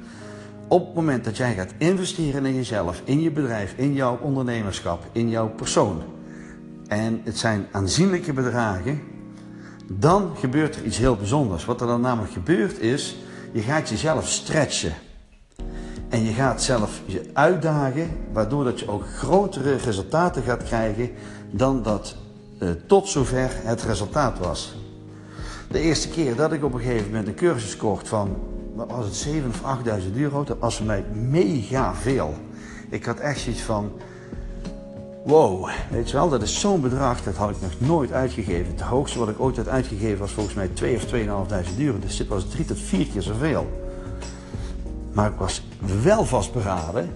Op 0.68 0.86
het 0.86 0.96
moment 0.96 1.24
dat 1.24 1.38
jij 1.38 1.54
gaat 1.54 1.74
investeren 1.78 2.46
in 2.46 2.56
jezelf, 2.56 3.02
in 3.04 3.22
je 3.22 3.32
bedrijf, 3.32 3.74
in 3.78 3.94
jouw 3.94 4.18
ondernemerschap, 4.22 5.04
in 5.12 5.30
jouw 5.30 5.50
persoon. 5.50 6.02
En 6.88 7.22
het 7.24 7.38
zijn 7.38 7.68
aanzienlijke 7.72 8.34
bedragen. 8.34 9.02
Dan 9.94 10.32
gebeurt 10.36 10.76
er 10.76 10.84
iets 10.84 10.98
heel 10.98 11.16
bijzonders. 11.16 11.66
Wat 11.66 11.82
er 11.82 11.88
dan 11.88 12.02
namelijk 12.02 12.34
gebeurt 12.34 12.80
is, 12.80 13.18
je 13.52 13.62
gaat 13.62 13.90
jezelf 13.90 14.28
stretchen. 14.28 14.94
En 16.10 16.24
je 16.24 16.32
gaat 16.32 16.62
zelf 16.62 17.02
je 17.06 17.30
uitdagen, 17.34 18.10
waardoor 18.34 18.64
dat 18.64 18.80
je 18.80 18.90
ook 18.90 19.08
grotere 19.08 19.76
resultaten 19.76 20.44
gaat 20.44 20.64
krijgen 20.64 21.10
dan 21.52 21.84
dat 21.84 22.16
tot 22.86 23.08
zover 23.08 23.50
het 23.54 23.82
resultaat 23.82 24.40
was. 24.40 24.76
De 25.68 25.80
eerste 25.80 26.10
keer 26.10 26.36
dat 26.36 26.52
ik 26.52 26.64
op 26.64 26.74
een 26.74 26.80
gegeven 26.80 27.06
moment 27.06 27.28
een 27.28 27.36
cursus 27.36 27.78
kocht 27.78 28.08
van, 28.08 28.38
wat 28.76 28.92
was 28.92 29.06
het, 29.06 29.16
7 29.16 29.50
of 29.50 29.80
8.000 30.10 30.16
euro, 30.16 30.44
dat 30.44 30.58
was 30.60 30.76
voor 30.76 30.86
mij 30.86 31.04
mega 31.14 31.94
veel. 31.94 32.34
Ik 32.90 33.06
had 33.06 33.20
echt 33.20 33.40
zoiets 33.40 33.62
van, 33.62 33.92
wow, 35.26 35.70
weet 35.90 36.10
je 36.10 36.18
wel, 36.18 36.30
dat 36.30 36.42
is 36.42 36.60
zo'n 36.60 36.82
bedrag, 36.82 37.24
dat 37.24 37.36
had 37.36 37.50
ik 37.50 37.62
nog 37.62 37.90
nooit 37.90 38.12
uitgegeven. 38.12 38.72
Het 38.72 38.82
hoogste 38.82 39.20
wat 39.20 39.30
ik 39.30 39.40
ooit 39.40 39.58
had 39.58 39.68
uitgegeven 39.68 40.20
was 40.20 40.32
volgens 40.32 40.56
mij 40.56 40.68
2 40.68 40.96
of 40.96 41.06
2.500 41.06 41.78
euro, 41.78 42.00
dus 42.00 42.18
dit 42.18 42.28
was 42.28 42.50
drie 42.50 42.66
tot 42.66 42.80
vier 42.80 43.08
keer 43.08 43.22
zoveel. 43.22 43.70
Maar 45.12 45.32
ik 45.32 45.38
was 45.38 45.64
wel 46.04 46.26
vastberaden 46.26 47.10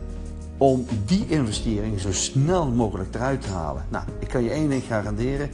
om 0.57 0.85
die 1.05 1.25
investering 1.27 1.99
zo 1.99 2.11
snel 2.11 2.71
mogelijk 2.71 3.15
eruit 3.15 3.41
te 3.41 3.49
halen. 3.49 3.85
Nou, 3.89 4.05
ik 4.19 4.27
kan 4.27 4.43
je 4.43 4.49
één 4.49 4.69
ding 4.69 4.83
garanderen. 4.83 5.49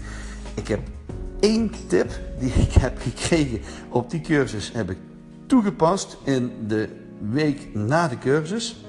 Ik 0.53 0.67
heb 0.67 0.79
één 1.39 1.71
tip 1.87 2.19
die 2.39 2.53
ik 2.53 2.73
heb 2.73 2.97
gekregen 3.01 3.61
op 3.89 4.09
die 4.09 4.21
cursus, 4.21 4.71
heb 4.73 4.89
ik 4.89 4.97
toegepast 5.45 6.17
in 6.23 6.51
de 6.67 6.89
week 7.29 7.73
na 7.73 8.07
de 8.07 8.17
cursus. 8.17 8.85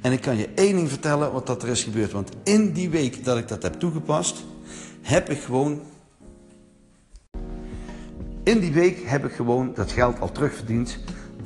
En 0.00 0.12
ik 0.12 0.20
kan 0.20 0.36
je 0.36 0.48
één 0.54 0.76
ding 0.76 0.88
vertellen 0.88 1.32
wat 1.32 1.46
dat 1.46 1.62
er 1.62 1.68
is 1.68 1.82
gebeurd. 1.82 2.12
Want 2.12 2.30
in 2.42 2.72
die 2.72 2.90
week 2.90 3.24
dat 3.24 3.38
ik 3.38 3.48
dat 3.48 3.62
heb 3.62 3.74
toegepast, 3.74 4.44
heb 5.00 5.30
ik 5.30 5.40
gewoon 5.40 5.80
in 8.42 8.60
die 8.60 8.72
week 8.72 9.02
heb 9.04 9.24
ik 9.24 9.32
gewoon 9.32 9.72
dat 9.74 9.92
geld 9.92 10.20
al 10.20 10.32
terugverdiend 10.32 10.98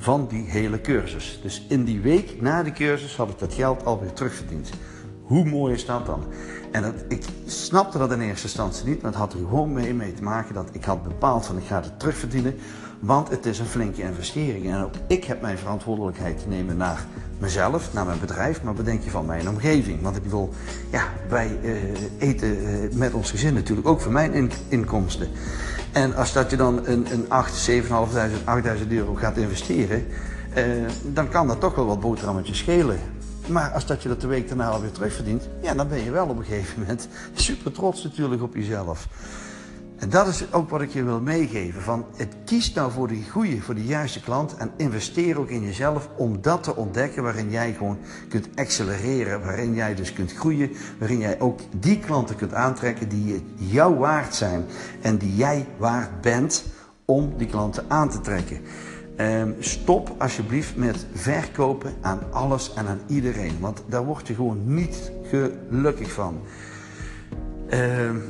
van 0.05 0.27
die 0.29 0.45
hele 0.49 0.81
cursus. 0.81 1.39
Dus 1.43 1.67
in 1.69 1.85
die 1.85 2.01
week 2.01 2.41
na 2.41 2.63
de 2.63 2.73
cursus 2.73 3.17
had 3.17 3.29
ik 3.29 3.39
dat 3.39 3.55
geld 3.55 3.85
alweer 3.85 4.13
terugverdiend. 4.13 4.71
Hoe 5.23 5.45
mooi 5.45 5.75
is 5.75 5.87
dat 5.87 6.07
dan? 6.07 6.25
En 6.73 6.83
dat, 6.83 6.95
ik 7.09 7.25
snapte 7.47 7.99
dat 7.99 8.13
in 8.13 8.21
eerste 8.21 8.47
instantie 8.47 8.87
niet, 8.87 9.03
maar 9.03 9.11
het 9.11 9.21
had 9.21 9.33
er 9.33 9.39
gewoon 9.39 9.73
mee, 9.73 9.95
mee 9.95 10.15
te 10.15 10.23
maken 10.23 10.55
dat 10.55 10.69
ik 10.73 10.85
had 10.85 11.03
bepaald 11.03 11.47
van 11.47 11.57
ik 11.57 11.65
ga 11.65 11.81
het 11.81 11.99
terugverdienen, 11.99 12.55
want 13.01 13.29
het 13.29 13.47
is 13.47 13.59
een 13.59 13.67
flinke 13.67 14.03
investering. 14.03 14.73
En 14.73 14.83
ook 14.83 14.95
ik 15.07 15.25
heb 15.25 15.41
mijn 15.41 15.59
verantwoordelijkheid 15.59 16.39
te 16.39 16.49
nemen 16.49 16.77
naar 16.77 17.07
mezelf, 17.39 17.93
naar 17.93 18.07
mijn 18.07 18.21
bedrijf, 18.21 18.63
maar 18.63 18.75
bedenk 18.75 19.03
je 19.03 19.11
van 19.11 19.27
mijn 19.27 19.49
omgeving. 19.49 20.03
Want 20.03 20.17
ik 20.17 20.23
bedoel, 20.23 20.51
ja, 20.91 21.05
wij 21.29 21.59
uh, 21.63 21.73
eten 22.19 22.63
uh, 22.63 22.93
met 22.93 23.15
ons 23.15 23.31
gezin 23.31 23.55
natuurlijk 23.55 23.89
ook 23.89 24.01
voor 24.01 24.13
mijn 24.13 24.33
in 24.33 24.51
inkomsten. 24.69 25.29
En 25.95 26.17
als 26.17 26.33
dat 26.33 26.51
je 26.51 26.57
dan 26.57 26.87
een, 26.87 27.07
een 27.13 27.31
8, 27.31 27.71
7.500, 27.71 27.77
8.000 28.83 28.89
euro 28.89 29.15
gaat 29.15 29.37
investeren, 29.37 30.07
uh, 30.57 30.65
dan 31.03 31.29
kan 31.29 31.47
dat 31.47 31.61
toch 31.61 31.75
wel 31.75 31.87
wat 31.87 32.01
boterhammetjes 32.01 32.59
schelen. 32.59 32.99
Maar 33.47 33.71
als 33.71 33.87
dat 33.87 34.03
je 34.03 34.09
dat 34.09 34.21
de 34.21 34.27
week 34.27 34.49
daarna 34.49 34.69
alweer 34.69 34.93
terugverdient, 34.93 35.49
ja, 35.63 35.75
dan 35.75 35.89
ben 35.89 36.05
je 36.05 36.11
wel 36.11 36.27
op 36.27 36.39
een 36.39 36.45
gegeven 36.45 36.81
moment 36.81 37.09
super 37.35 37.73
trots 37.73 38.03
natuurlijk 38.03 38.43
op 38.43 38.55
jezelf. 38.55 39.09
En 40.05 40.11
dat 40.11 40.27
is 40.27 40.53
ook 40.53 40.71
wat 40.71 40.81
ik 40.81 40.91
je 40.91 41.05
wil 41.05 41.21
meegeven. 41.21 41.83
Van 41.83 42.05
het 42.17 42.35
kies 42.45 42.73
nou 42.73 42.93
voor 42.93 43.09
de 43.09 43.23
goede, 43.31 43.61
voor 43.61 43.75
de 43.75 43.85
juiste 43.85 44.21
klant 44.21 44.57
en 44.57 44.71
investeer 44.77 45.39
ook 45.39 45.49
in 45.49 45.63
jezelf 45.63 46.09
om 46.17 46.43
dat 46.43 46.63
te 46.63 46.77
ontdekken 46.77 47.23
waarin 47.23 47.51
jij 47.51 47.73
gewoon 47.73 47.99
kunt 48.29 48.49
accelereren, 48.55 49.45
waarin 49.45 49.75
jij 49.75 49.95
dus 49.95 50.13
kunt 50.13 50.33
groeien, 50.33 50.71
waarin 50.99 51.19
jij 51.19 51.41
ook 51.41 51.61
die 51.81 51.99
klanten 51.99 52.37
kunt 52.37 52.55
aantrekken 52.55 53.09
die 53.09 53.45
jou 53.57 53.99
waard 53.99 54.35
zijn 54.35 54.65
en 55.01 55.17
die 55.17 55.37
jij 55.37 55.67
waard 55.77 56.21
bent 56.21 56.65
om 57.05 57.33
die 57.37 57.47
klanten 57.47 57.85
aan 57.89 58.11
te 58.11 58.21
trekken. 58.21 58.61
Um, 59.17 59.57
stop 59.59 60.15
alsjeblieft 60.19 60.77
met 60.77 61.07
verkopen 61.15 61.95
aan 62.01 62.21
alles 62.33 62.75
en 62.75 62.87
aan 62.87 63.01
iedereen, 63.07 63.57
want 63.61 63.83
daar 63.89 64.05
word 64.05 64.27
je 64.27 64.35
gewoon 64.35 64.75
niet 64.75 65.13
gelukkig 65.31 66.13
van. 66.13 66.41
Um, 67.71 68.23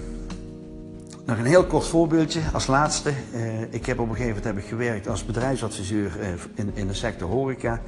nog 1.24 1.38
een 1.38 1.44
heel 1.44 1.64
kort 1.64 1.86
voorbeeldje 1.86 2.40
als 2.52 2.66
laatste. 2.66 3.12
Uh, 3.34 3.62
ik 3.70 3.86
heb 3.86 3.98
op 3.98 4.08
een 4.08 4.16
gegeven 4.16 4.36
moment 4.36 4.56
heb 4.56 4.68
gewerkt 4.68 5.08
als 5.08 5.24
bedrijfsadviseur 5.24 6.12
uh, 6.20 6.28
in, 6.54 6.70
in 6.74 6.86
de 6.86 6.94
sector 6.94 7.28
horeca. 7.28 7.80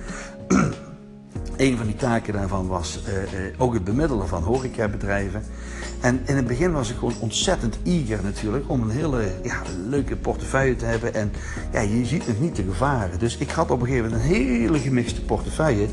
een 1.57 1.76
van 1.76 1.87
die 1.87 1.97
taken 1.97 2.33
daarvan 2.33 2.66
was 2.66 3.00
uh, 3.09 3.55
ook 3.59 3.75
het 3.75 3.85
bemiddelen 3.85 4.28
van 4.28 4.43
horecabedrijven. 4.43 5.43
En 6.00 6.21
in 6.25 6.37
het 6.37 6.47
begin 6.47 6.73
was 6.73 6.90
ik 6.90 6.97
gewoon 6.97 7.21
ontzettend 7.21 7.78
eager 7.85 8.19
natuurlijk 8.23 8.71
om 8.71 8.83
een 8.83 8.90
hele 8.90 9.31
ja, 9.43 9.62
leuke 9.88 10.16
portefeuille 10.16 10.76
te 10.76 10.85
hebben. 10.85 11.14
En 11.14 11.33
ja, 11.73 11.81
je 11.81 12.05
ziet 12.05 12.26
nog 12.26 12.40
niet 12.40 12.57
de 12.57 12.62
gevaren. 12.62 13.19
Dus 13.19 13.37
ik 13.37 13.50
had 13.50 13.71
op 13.71 13.81
een 13.81 13.87
gegeven 13.87 14.11
moment 14.11 14.28
een 14.28 14.35
hele 14.35 14.78
gemixte 14.78 15.25
portefeuille 15.25 15.87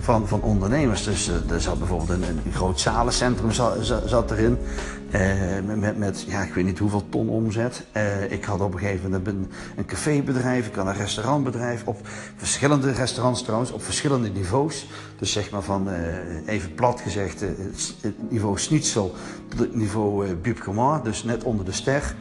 van, 0.00 0.28
van 0.28 0.42
ondernemers. 0.42 1.04
Dus 1.04 1.28
er 1.28 1.60
zat 1.60 1.78
bijvoorbeeld 1.78 2.10
een, 2.10 2.22
een 2.22 2.52
groot 2.52 2.80
zalencentrum 2.80 3.52
zat, 3.52 3.76
zat 4.06 4.30
erin. 4.30 4.58
Uh, 5.14 5.76
met, 5.76 5.98
met, 5.98 6.24
ja, 6.28 6.42
ik 6.42 6.54
weet 6.54 6.64
niet 6.64 6.78
hoeveel 6.78 7.08
ton 7.08 7.28
omzet. 7.28 7.86
Uh, 7.96 8.32
ik 8.32 8.44
had 8.44 8.60
op 8.60 8.72
een 8.72 8.78
gegeven 8.78 9.10
moment 9.10 9.26
een, 9.26 9.50
een 9.76 9.84
cafébedrijf, 9.84 10.66
ik 10.66 10.74
had 10.74 10.86
een 10.86 10.94
restaurantbedrijf. 10.94 11.82
Op 11.84 11.98
verschillende 12.36 12.92
restaurants 12.92 13.42
trouwens, 13.42 13.70
op 13.70 13.82
verschillende 13.82 14.28
niveaus. 14.28 14.86
Dus 15.18 15.32
zeg 15.32 15.50
maar 15.50 15.62
van, 15.62 15.88
even 16.46 16.74
plat 16.74 17.00
gezegd, 17.00 17.40
het 18.00 18.30
niveau 18.30 18.58
schnitzel 18.58 19.14
tot 19.48 19.58
het 19.58 19.74
niveau 19.74 20.26
uh, 20.26 21.02
dus 21.02 21.24
net 21.24 21.44
onder 21.44 21.64
de 21.64 21.72
ster. 21.72 22.14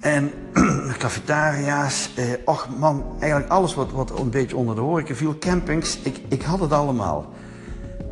En 0.00 0.30
cafetaria's, 0.98 2.10
eh, 2.16 2.24
och 2.44 2.68
man, 2.78 3.04
eigenlijk 3.18 3.50
alles 3.50 3.74
wat, 3.74 3.90
wat 3.90 4.18
een 4.18 4.30
beetje 4.30 4.56
onder 4.56 4.74
de 4.74 4.80
horeca 4.80 5.14
viel, 5.14 5.38
campings, 5.38 5.98
ik, 5.98 6.20
ik 6.28 6.42
had 6.42 6.60
het 6.60 6.72
allemaal. 6.72 7.32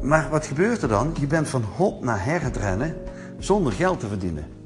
Maar 0.02 0.28
wat 0.30 0.47
gebeurt 0.47 0.83
er 0.83 0.88
dan? 0.88 1.14
Je 1.21 1.26
bent 1.26 1.49
van 1.49 1.62
hop 1.76 2.04
naar 2.04 2.25
her 2.25 2.42
het 2.42 2.57
rennen 2.57 2.95
zonder 3.38 3.73
geld 3.73 4.00
te 4.00 4.07
verdienen. 4.07 4.57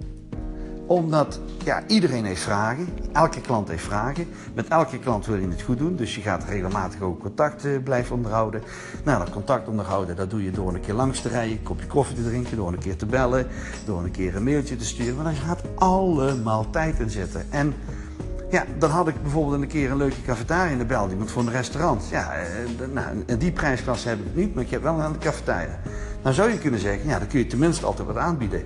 Omdat 0.87 1.41
ja, 1.65 1.83
iedereen 1.87 2.25
heeft 2.25 2.41
vragen, 2.41 2.89
elke 3.13 3.41
klant 3.41 3.69
heeft 3.69 3.85
vragen. 3.85 4.27
Met 4.55 4.69
elke 4.69 4.99
klant 4.99 5.27
wil 5.27 5.37
je 5.37 5.49
het 5.49 5.63
goed 5.63 5.79
doen, 5.79 5.97
dus 5.97 6.15
je 6.15 6.21
gaat 6.21 6.45
regelmatig 6.45 7.01
ook 7.01 7.21
contact 7.21 7.65
uh, 7.65 7.83
blijven 7.83 8.17
onderhouden. 8.17 8.63
Nou, 9.05 9.19
dat 9.19 9.31
contact 9.31 9.69
onderhouden, 9.69 10.17
dat 10.17 10.31
doe 10.31 10.45
je 10.45 10.51
door 10.51 10.75
een 10.75 10.81
keer 10.81 10.95
langs 10.95 11.21
te 11.21 11.29
rijden, 11.29 11.53
een 11.53 11.63
kopje 11.63 11.87
koffie 11.87 12.17
te 12.17 12.25
drinken, 12.25 12.57
door 12.57 12.73
een 12.73 12.79
keer 12.79 12.97
te 12.97 13.07
bellen, 13.07 13.47
door 13.85 14.03
een 14.03 14.11
keer 14.11 14.37
een 14.37 14.45
mailtje 14.45 14.77
te 14.77 14.85
sturen. 14.85 15.15
Maar 15.15 15.25
daar 15.25 15.35
gaat 15.35 15.63
allemaal 15.75 16.71
tijd 16.71 16.99
in 16.99 17.11
zitten. 17.11 17.47
En 17.51 17.75
ja, 18.51 18.65
dan 18.79 18.91
had 18.91 19.09
ik 19.09 19.23
bijvoorbeeld 19.23 19.63
een 19.63 19.69
keer 19.69 19.91
een 19.91 19.97
leuke 19.97 20.23
cafetaria 20.23 20.73
in 20.73 20.79
de 20.79 20.85
België, 20.85 21.17
want 21.17 21.31
voor 21.31 21.43
een 21.43 21.51
restaurant. 21.51 22.09
Ja, 22.11 22.33
eh, 22.33 22.47
nou, 22.93 23.37
die 23.39 23.53
prijsklasse 23.53 24.09
heb 24.09 24.19
ik 24.19 24.35
niet, 24.35 24.55
maar 24.55 24.65
ik 24.65 24.71
heb 24.71 24.83
wel 24.83 25.01
een 25.01 25.19
cafetaria. 25.19 25.81
Dan 26.23 26.33
zou 26.33 26.51
je 26.51 26.59
kunnen 26.59 26.81
zeggen, 26.81 27.09
ja, 27.09 27.19
dan 27.19 27.29
kun 27.29 27.39
je 27.39 27.47
tenminste 27.47 27.87
altijd 27.87 28.07
wat 28.07 28.17
aanbieden. 28.17 28.63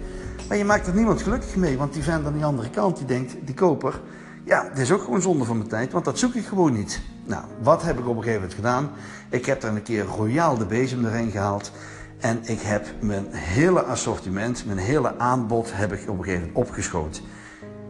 Maar 0.49 0.57
je 0.57 0.65
maakt 0.65 0.87
er 0.87 0.95
niemand 0.95 1.23
gelukkig 1.23 1.57
mee, 1.57 1.77
want 1.77 1.93
die 1.93 2.03
vent 2.03 2.27
aan 2.27 2.33
die 2.33 2.45
andere 2.45 2.71
kant, 2.71 2.97
die 2.97 3.07
denkt, 3.07 3.35
die 3.45 3.55
koper, 3.55 4.01
ja, 4.45 4.69
dit 4.69 4.79
is 4.79 4.93
ook 4.93 5.03
gewoon 5.03 5.23
zonde 5.23 5.45
van 5.45 5.57
mijn 5.57 5.69
tijd, 5.69 5.93
want 5.93 6.05
dat 6.05 6.19
zoek 6.19 6.35
ik 6.35 6.47
gewoon 6.47 6.73
niet. 6.73 7.01
Nou, 7.25 7.45
wat 7.63 7.83
heb 7.83 7.99
ik 7.99 8.09
op 8.09 8.17
een 8.17 8.23
gegeven 8.23 8.41
moment 8.41 8.55
gedaan? 8.55 8.91
Ik 9.31 9.47
heb 9.47 9.63
er 9.63 9.69
een 9.69 9.83
keer 9.83 10.05
royaal 10.05 10.59
de 10.59 10.67
bezem 10.67 11.07
erin 11.07 11.31
gehaald. 11.31 11.73
En 12.19 12.39
ik 12.43 12.61
heb 12.61 12.87
mijn 13.01 13.27
hele 13.31 13.83
assortiment, 13.83 14.67
mijn 14.67 14.79
hele 14.79 15.19
aanbod, 15.19 15.71
heb 15.73 15.93
ik 15.93 16.01
op 16.09 16.19
een 16.19 16.25
gegeven 16.25 16.47
moment 16.47 16.69
opgeschoten. 16.69 17.23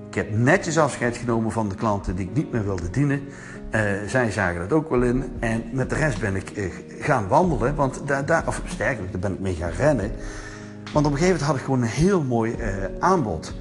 Ik 0.08 0.14
heb 0.14 0.30
netjes 0.30 0.78
afscheid 0.78 1.16
genomen 1.16 1.52
van 1.52 1.68
de 1.68 1.74
klanten 1.74 2.16
die 2.16 2.28
ik 2.28 2.34
niet 2.34 2.52
meer 2.52 2.64
wilde 2.64 2.90
dienen. 2.90 3.20
Uh, 3.70 3.80
zij 4.06 4.30
zagen 4.30 4.60
dat 4.60 4.72
ook 4.72 4.90
wel 4.90 5.02
in. 5.02 5.24
En 5.40 5.64
met 5.72 5.90
de 5.90 5.96
rest 5.96 6.20
ben 6.20 6.36
ik 6.36 6.56
uh, 6.56 6.72
gaan 7.00 7.28
wandelen. 7.28 7.74
Want 7.74 8.02
daar, 8.06 8.26
daar, 8.26 8.46
of 8.46 8.62
sterker, 8.64 9.10
daar 9.10 9.20
ben 9.20 9.32
ik 9.32 9.40
mee 9.40 9.54
gaan 9.54 9.70
rennen. 9.70 10.10
Want 10.96 11.08
op 11.08 11.14
een 11.14 11.18
gegeven 11.18 11.40
moment 11.40 11.52
had 11.52 11.56
ik 11.56 11.64
gewoon 11.64 11.82
een 11.82 12.04
heel 12.04 12.22
mooi 12.22 12.56
uh, 12.58 12.66
aanbod. 12.98 13.52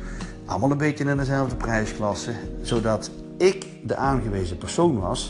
Allemaal 0.45 0.71
een 0.71 0.77
beetje 0.77 1.03
in 1.03 1.17
dezelfde 1.17 1.55
prijsklasse. 1.55 2.31
Zodat 2.61 3.11
ik 3.37 3.65
de 3.83 3.95
aangewezen 3.95 4.57
persoon 4.57 4.99
was 4.99 5.29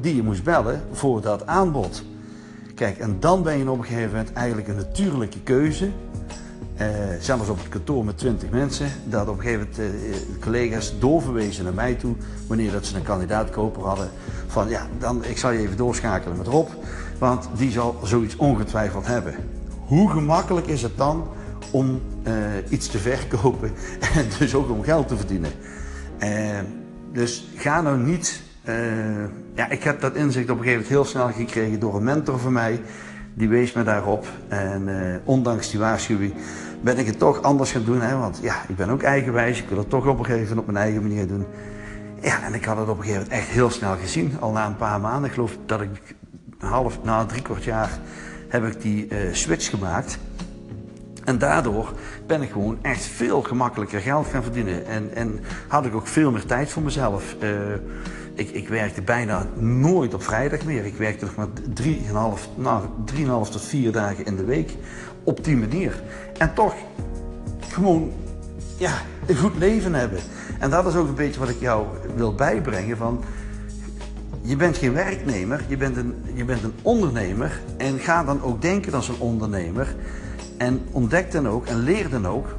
die 0.00 0.16
je 0.16 0.22
moest 0.22 0.42
bellen 0.42 0.82
voor 0.92 1.20
dat 1.20 1.46
aanbod. 1.46 2.04
Kijk, 2.74 2.98
en 2.98 3.16
dan 3.20 3.42
ben 3.42 3.58
je 3.58 3.70
op 3.70 3.78
een 3.78 3.84
gegeven 3.84 4.10
moment 4.10 4.32
eigenlijk 4.32 4.68
een 4.68 4.76
natuurlijke 4.76 5.40
keuze. 5.40 5.90
Uh, 6.80 6.86
zelfs 7.20 7.48
op 7.48 7.58
het 7.58 7.68
kantoor 7.68 8.04
met 8.04 8.18
20 8.18 8.50
mensen, 8.50 8.90
dat 9.04 9.28
op 9.28 9.36
een 9.36 9.42
gegeven 9.42 9.68
moment 9.76 9.94
uh, 9.94 10.40
collega's 10.40 10.94
doorverwezen 10.98 11.64
naar 11.64 11.74
mij 11.74 11.94
toe, 11.94 12.14
wanneer 12.46 12.72
dat 12.72 12.86
ze 12.86 12.96
een 12.96 13.02
kandidaatkoper 13.02 13.82
hadden, 13.82 14.10
van 14.46 14.68
ja, 14.68 14.86
dan, 14.98 15.24
ik 15.24 15.38
zal 15.38 15.50
je 15.50 15.58
even 15.58 15.76
doorschakelen 15.76 16.36
met 16.36 16.46
Rob, 16.46 16.68
want 17.18 17.48
die 17.56 17.70
zal 17.70 18.00
zoiets 18.02 18.36
ongetwijfeld 18.36 19.06
hebben. 19.06 19.34
Hoe 19.92 20.10
gemakkelijk 20.10 20.66
is 20.66 20.82
het 20.82 20.96
dan 20.96 21.28
om 21.70 22.00
uh, 22.26 22.32
iets 22.68 22.88
te 22.88 22.98
verkopen 22.98 23.72
en 24.14 24.26
dus 24.38 24.54
ook 24.54 24.70
om 24.70 24.82
geld 24.82 25.08
te 25.08 25.16
verdienen? 25.16 25.50
dus 27.12 27.48
ga 27.56 27.80
nou 27.80 27.98
niet, 27.98 28.42
ja, 29.54 29.70
ik 29.70 29.82
heb 29.82 30.00
dat 30.00 30.14
inzicht 30.14 30.50
op 30.50 30.58
een 30.58 30.64
gegeven 30.64 30.82
moment 30.82 30.88
heel 30.88 31.04
snel 31.04 31.32
gekregen 31.32 31.80
door 31.80 31.96
een 31.96 32.04
mentor 32.04 32.38
van 32.38 32.52
mij, 32.52 32.80
die 33.34 33.48
wees 33.48 33.72
me 33.72 33.82
daarop. 33.82 34.26
En 34.48 34.88
ondanks 35.24 35.70
die 35.70 35.80
waarschuwing 35.80 36.34
ben 36.80 36.98
ik 36.98 37.06
het 37.06 37.18
toch 37.18 37.42
anders 37.42 37.72
gaan 37.72 37.84
doen. 37.84 38.00
Hè? 38.00 38.16
Want 38.16 38.38
ja, 38.42 38.56
ik 38.68 38.76
ben 38.76 38.90
ook 38.90 39.02
eigenwijs. 39.02 39.58
Ik 39.58 39.68
wil 39.68 39.78
het 39.78 39.90
toch 39.90 40.06
op 40.06 40.18
een 40.18 40.24
gegeven 40.24 40.48
moment 40.48 40.66
op 40.66 40.72
mijn 40.72 40.84
eigen 40.84 41.02
manier 41.02 41.26
doen. 41.26 41.44
Ja, 42.20 42.42
en 42.42 42.54
ik 42.54 42.64
had 42.64 42.76
het 42.76 42.88
op 42.88 42.98
een 42.98 43.04
gegeven 43.04 43.22
moment 43.22 43.40
echt 43.40 43.48
heel 43.48 43.70
snel 43.70 43.96
gezien. 43.96 44.36
Al 44.40 44.52
na 44.52 44.66
een 44.66 44.76
paar 44.76 45.00
maanden. 45.00 45.24
Ik 45.24 45.34
geloof 45.34 45.56
dat 45.66 45.80
ik 45.80 46.14
half, 46.58 46.98
na 47.02 47.24
drie 47.24 47.42
kwart 47.42 47.64
jaar 47.64 47.98
heb 48.52 48.66
ik 48.66 48.82
die 48.82 49.08
uh, 49.08 49.18
switch 49.32 49.70
gemaakt. 49.70 50.18
En 51.24 51.38
daardoor 51.38 51.92
ben 52.26 52.42
ik 52.42 52.50
gewoon 52.50 52.78
echt 52.82 53.04
veel 53.04 53.42
gemakkelijker 53.42 54.00
geld 54.00 54.26
gaan 54.26 54.42
verdienen. 54.42 54.86
En, 54.86 55.14
en 55.14 55.40
had 55.68 55.86
ik 55.86 55.94
ook 55.94 56.06
veel 56.06 56.30
meer 56.30 56.46
tijd 56.46 56.70
voor 56.70 56.82
mezelf. 56.82 57.36
Uh, 57.42 57.50
ik, 58.34 58.50
ik, 58.50 58.68
werkte 58.68 59.02
bijna 59.02 59.46
nooit 59.58 60.14
op 60.14 60.22
vrijdag 60.22 60.64
meer. 60.64 60.84
Ik 60.84 60.96
werkte 60.96 61.24
nog 61.24 61.34
maar 61.34 61.46
3,5 61.82 61.84
nou, 62.54 63.48
tot 63.50 63.62
4 63.62 63.92
dagen 63.92 64.24
in 64.24 64.36
de 64.36 64.44
week 64.44 64.76
op 65.24 65.44
die 65.44 65.56
manier. 65.56 66.02
En 66.38 66.54
toch 66.54 66.74
gewoon 67.60 68.12
ja, 68.76 68.92
een 69.26 69.36
goed 69.36 69.56
leven 69.58 69.94
hebben. 69.94 70.18
En 70.58 70.70
dat 70.70 70.86
is 70.86 70.94
ook 70.94 71.08
een 71.08 71.14
beetje 71.14 71.40
wat 71.40 71.48
ik 71.48 71.60
jou 71.60 71.86
wil 72.16 72.34
bijbrengen. 72.34 72.96
Van, 72.96 73.24
je 74.42 74.56
bent 74.56 74.76
geen 74.76 74.92
werknemer, 74.92 75.64
je 75.68 75.76
bent, 75.76 75.96
een, 75.96 76.14
je 76.34 76.44
bent 76.44 76.62
een 76.62 76.74
ondernemer. 76.82 77.60
En 77.76 77.98
ga 77.98 78.24
dan 78.24 78.42
ook 78.42 78.62
denken 78.62 78.94
als 78.94 79.08
een 79.08 79.18
ondernemer. 79.18 79.94
En 80.56 80.80
ontdek 80.90 81.32
dan 81.32 81.48
ook 81.48 81.66
en 81.66 81.78
leer 81.78 82.08
dan 82.08 82.26
ook 82.26 82.56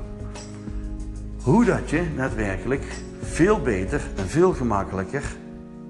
hoe 1.42 1.66
dat 1.66 1.90
je 1.90 2.04
daadwerkelijk 2.16 2.84
veel 3.22 3.62
beter 3.62 4.02
en 4.16 4.28
veel 4.28 4.54
gemakkelijker 4.54 5.24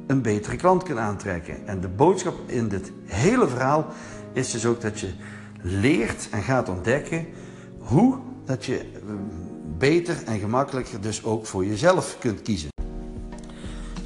een 0.07 0.21
betere 0.21 0.55
klant 0.55 0.83
kunt 0.83 0.97
aantrekken. 0.97 1.67
En 1.67 1.81
de 1.81 1.87
boodschap 1.87 2.35
in 2.45 2.67
dit 2.67 2.91
hele 3.05 3.47
verhaal 3.47 3.87
is 4.33 4.51
dus 4.51 4.65
ook 4.65 4.81
dat 4.81 4.99
je 4.99 5.09
leert 5.61 6.27
en 6.31 6.41
gaat 6.41 6.69
ontdekken 6.69 7.25
hoe 7.77 8.17
dat 8.45 8.65
je 8.65 8.81
beter 9.77 10.15
en 10.25 10.39
gemakkelijker 10.39 11.01
dus 11.01 11.23
ook 11.23 11.45
voor 11.45 11.65
jezelf 11.65 12.17
kunt 12.19 12.41
kiezen. 12.41 12.72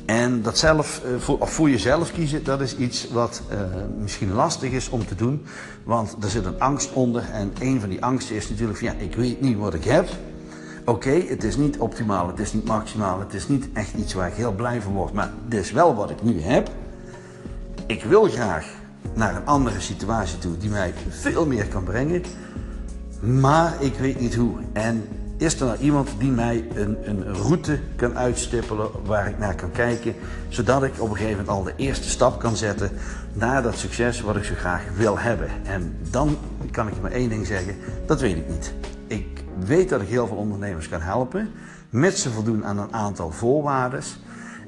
En 0.08 0.42
dat 0.42 0.58
zelf, 0.58 1.02
eh, 1.04 1.12
voor, 1.20 1.40
of 1.40 1.52
voor 1.52 1.70
jezelf 1.70 2.12
kiezen, 2.12 2.44
dat 2.44 2.62
is 2.62 2.78
iets 2.78 3.08
wat 3.10 3.42
uh, 3.52 3.58
misschien 4.00 4.34
lastig 4.34 4.72
is 4.72 4.90
om 4.90 5.06
te 5.06 5.16
doen. 5.16 5.46
Want 5.84 6.16
er 6.22 6.30
zit 6.30 6.46
een 6.46 6.60
angst 6.60 6.94
onder. 6.94 7.30
En 7.32 7.52
een 7.60 7.80
van 7.80 7.90
die 7.90 8.04
angsten 8.04 8.36
is 8.36 8.50
natuurlijk 8.50 8.78
van 8.78 8.88
ja, 8.88 8.94
ik 8.94 9.16
weet 9.16 9.42
niet 9.42 9.58
wat 9.58 9.74
ik 9.74 9.84
heb. 9.84 10.10
Oké, 10.86 11.24
het 11.28 11.44
is 11.44 11.58
niet 11.58 11.78
optimaal, 11.78 12.28
het 12.28 12.40
is 12.40 12.54
niet 12.54 12.66
maximaal, 12.66 13.20
het 13.20 13.34
is 13.34 13.48
niet 13.48 13.68
echt 13.74 13.94
iets 13.94 14.14
waar 14.14 14.28
ik 14.28 14.34
heel 14.34 14.54
blij 14.54 14.82
van 14.82 14.94
word. 14.94 15.14
Maar 15.14 15.32
dit 15.48 15.60
is 15.60 15.72
wel 15.72 15.96
wat 15.96 16.10
ik 16.10 16.24
nu 16.24 16.42
heb. 16.42 16.70
Ik 17.86 18.04
wil 18.04 18.24
graag 18.24 18.68
naar 19.14 19.36
een 19.36 19.46
andere 19.46 19.80
situatie 19.80 20.38
toe 20.38 20.58
die 20.58 20.70
mij 20.70 20.94
veel 21.10 21.46
meer 21.46 21.68
kan 21.68 21.84
brengen. 21.84 22.24
Maar 23.20 23.74
ik 23.80 23.94
weet 23.94 24.20
niet 24.20 24.36
hoe. 24.36 24.58
En 24.74 25.08
is 25.38 25.60
er 25.60 25.66
nou 25.66 25.78
iemand 25.78 26.10
die 26.18 26.32
mij 26.32 26.68
een, 26.76 27.10
een 27.10 27.34
route 27.34 27.80
kan 27.96 28.18
uitstippelen 28.18 28.90
waar 29.06 29.28
ik 29.28 29.38
naar 29.38 29.56
kan 29.56 29.72
kijken, 29.72 30.16
zodat 30.48 30.84
ik 30.84 30.94
op 30.98 31.10
een 31.10 31.16
gegeven 31.16 31.38
moment 31.38 31.50
al 31.50 31.64
de 31.64 31.74
eerste 31.76 32.10
stap 32.10 32.40
kan 32.40 32.56
zetten 32.56 32.92
naar 33.34 33.64
dat 33.64 33.76
succes 33.76 34.22
wat 34.22 34.36
ik 34.36 34.44
zo 34.44 34.54
graag 34.56 34.84
wil 34.96 35.20
hebben. 35.20 35.50
En 35.64 35.98
dan 36.10 36.38
kan 36.72 36.88
ik 36.88 36.94
je 36.94 37.02
maar 37.02 37.12
één 37.12 37.30
ding 37.30 37.48
zeggen, 37.48 37.76
dat 38.06 38.22
weet 38.22 38.36
ik 38.36 38.50
niet. 38.50 38.74
Ik 39.08 39.44
weet 39.66 39.90
dat 39.90 40.02
ik 40.02 40.08
heel 40.08 40.28
veel 40.28 40.38
ondernemers 40.38 40.90
kan 40.90 41.02
helpen, 41.02 41.52
met 41.90 42.18
ze 42.18 42.30
voldoen 42.30 42.66
aan 42.66 42.78
een 42.78 42.94
aantal 42.94 43.32
voorwaarden. 43.32 44.02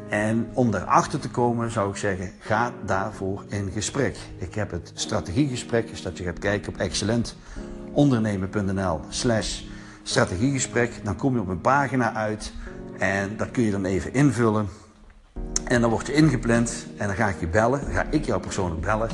En 0.09 0.47
om 0.53 0.71
daarachter 0.71 1.19
te 1.19 1.29
komen 1.29 1.71
zou 1.71 1.89
ik 1.89 1.95
zeggen, 1.95 2.31
ga 2.39 2.71
daarvoor 2.85 3.43
in 3.47 3.71
gesprek. 3.73 4.17
Ik 4.37 4.55
heb 4.55 4.71
het 4.71 4.91
strategiegesprek, 4.93 5.89
dus 5.89 6.01
dat 6.01 6.17
je 6.17 6.23
gaat 6.23 6.39
kijken 6.39 6.73
op 6.73 6.79
excellentondernemen.nl 6.79 8.99
slash 9.09 9.61
strategiegesprek. 10.09 10.91
Dan 11.03 11.15
kom 11.15 11.33
je 11.33 11.39
op 11.39 11.47
een 11.47 11.61
pagina 11.61 12.13
uit 12.13 12.53
en 12.97 13.37
dat 13.37 13.51
kun 13.51 13.63
je 13.63 13.71
dan 13.71 13.85
even 13.85 14.13
invullen. 14.13 14.67
En 15.63 15.81
dan 15.81 15.89
word 15.89 16.07
je 16.07 16.13
ingepland 16.13 16.85
en 16.97 17.07
dan 17.07 17.15
ga 17.15 17.27
ik 17.27 17.39
je 17.39 17.47
bellen. 17.47 17.81
Dan 17.81 17.93
ga 17.93 18.05
ik 18.09 18.25
jou 18.25 18.41
persoonlijk 18.41 18.81
bellen. 18.81 19.09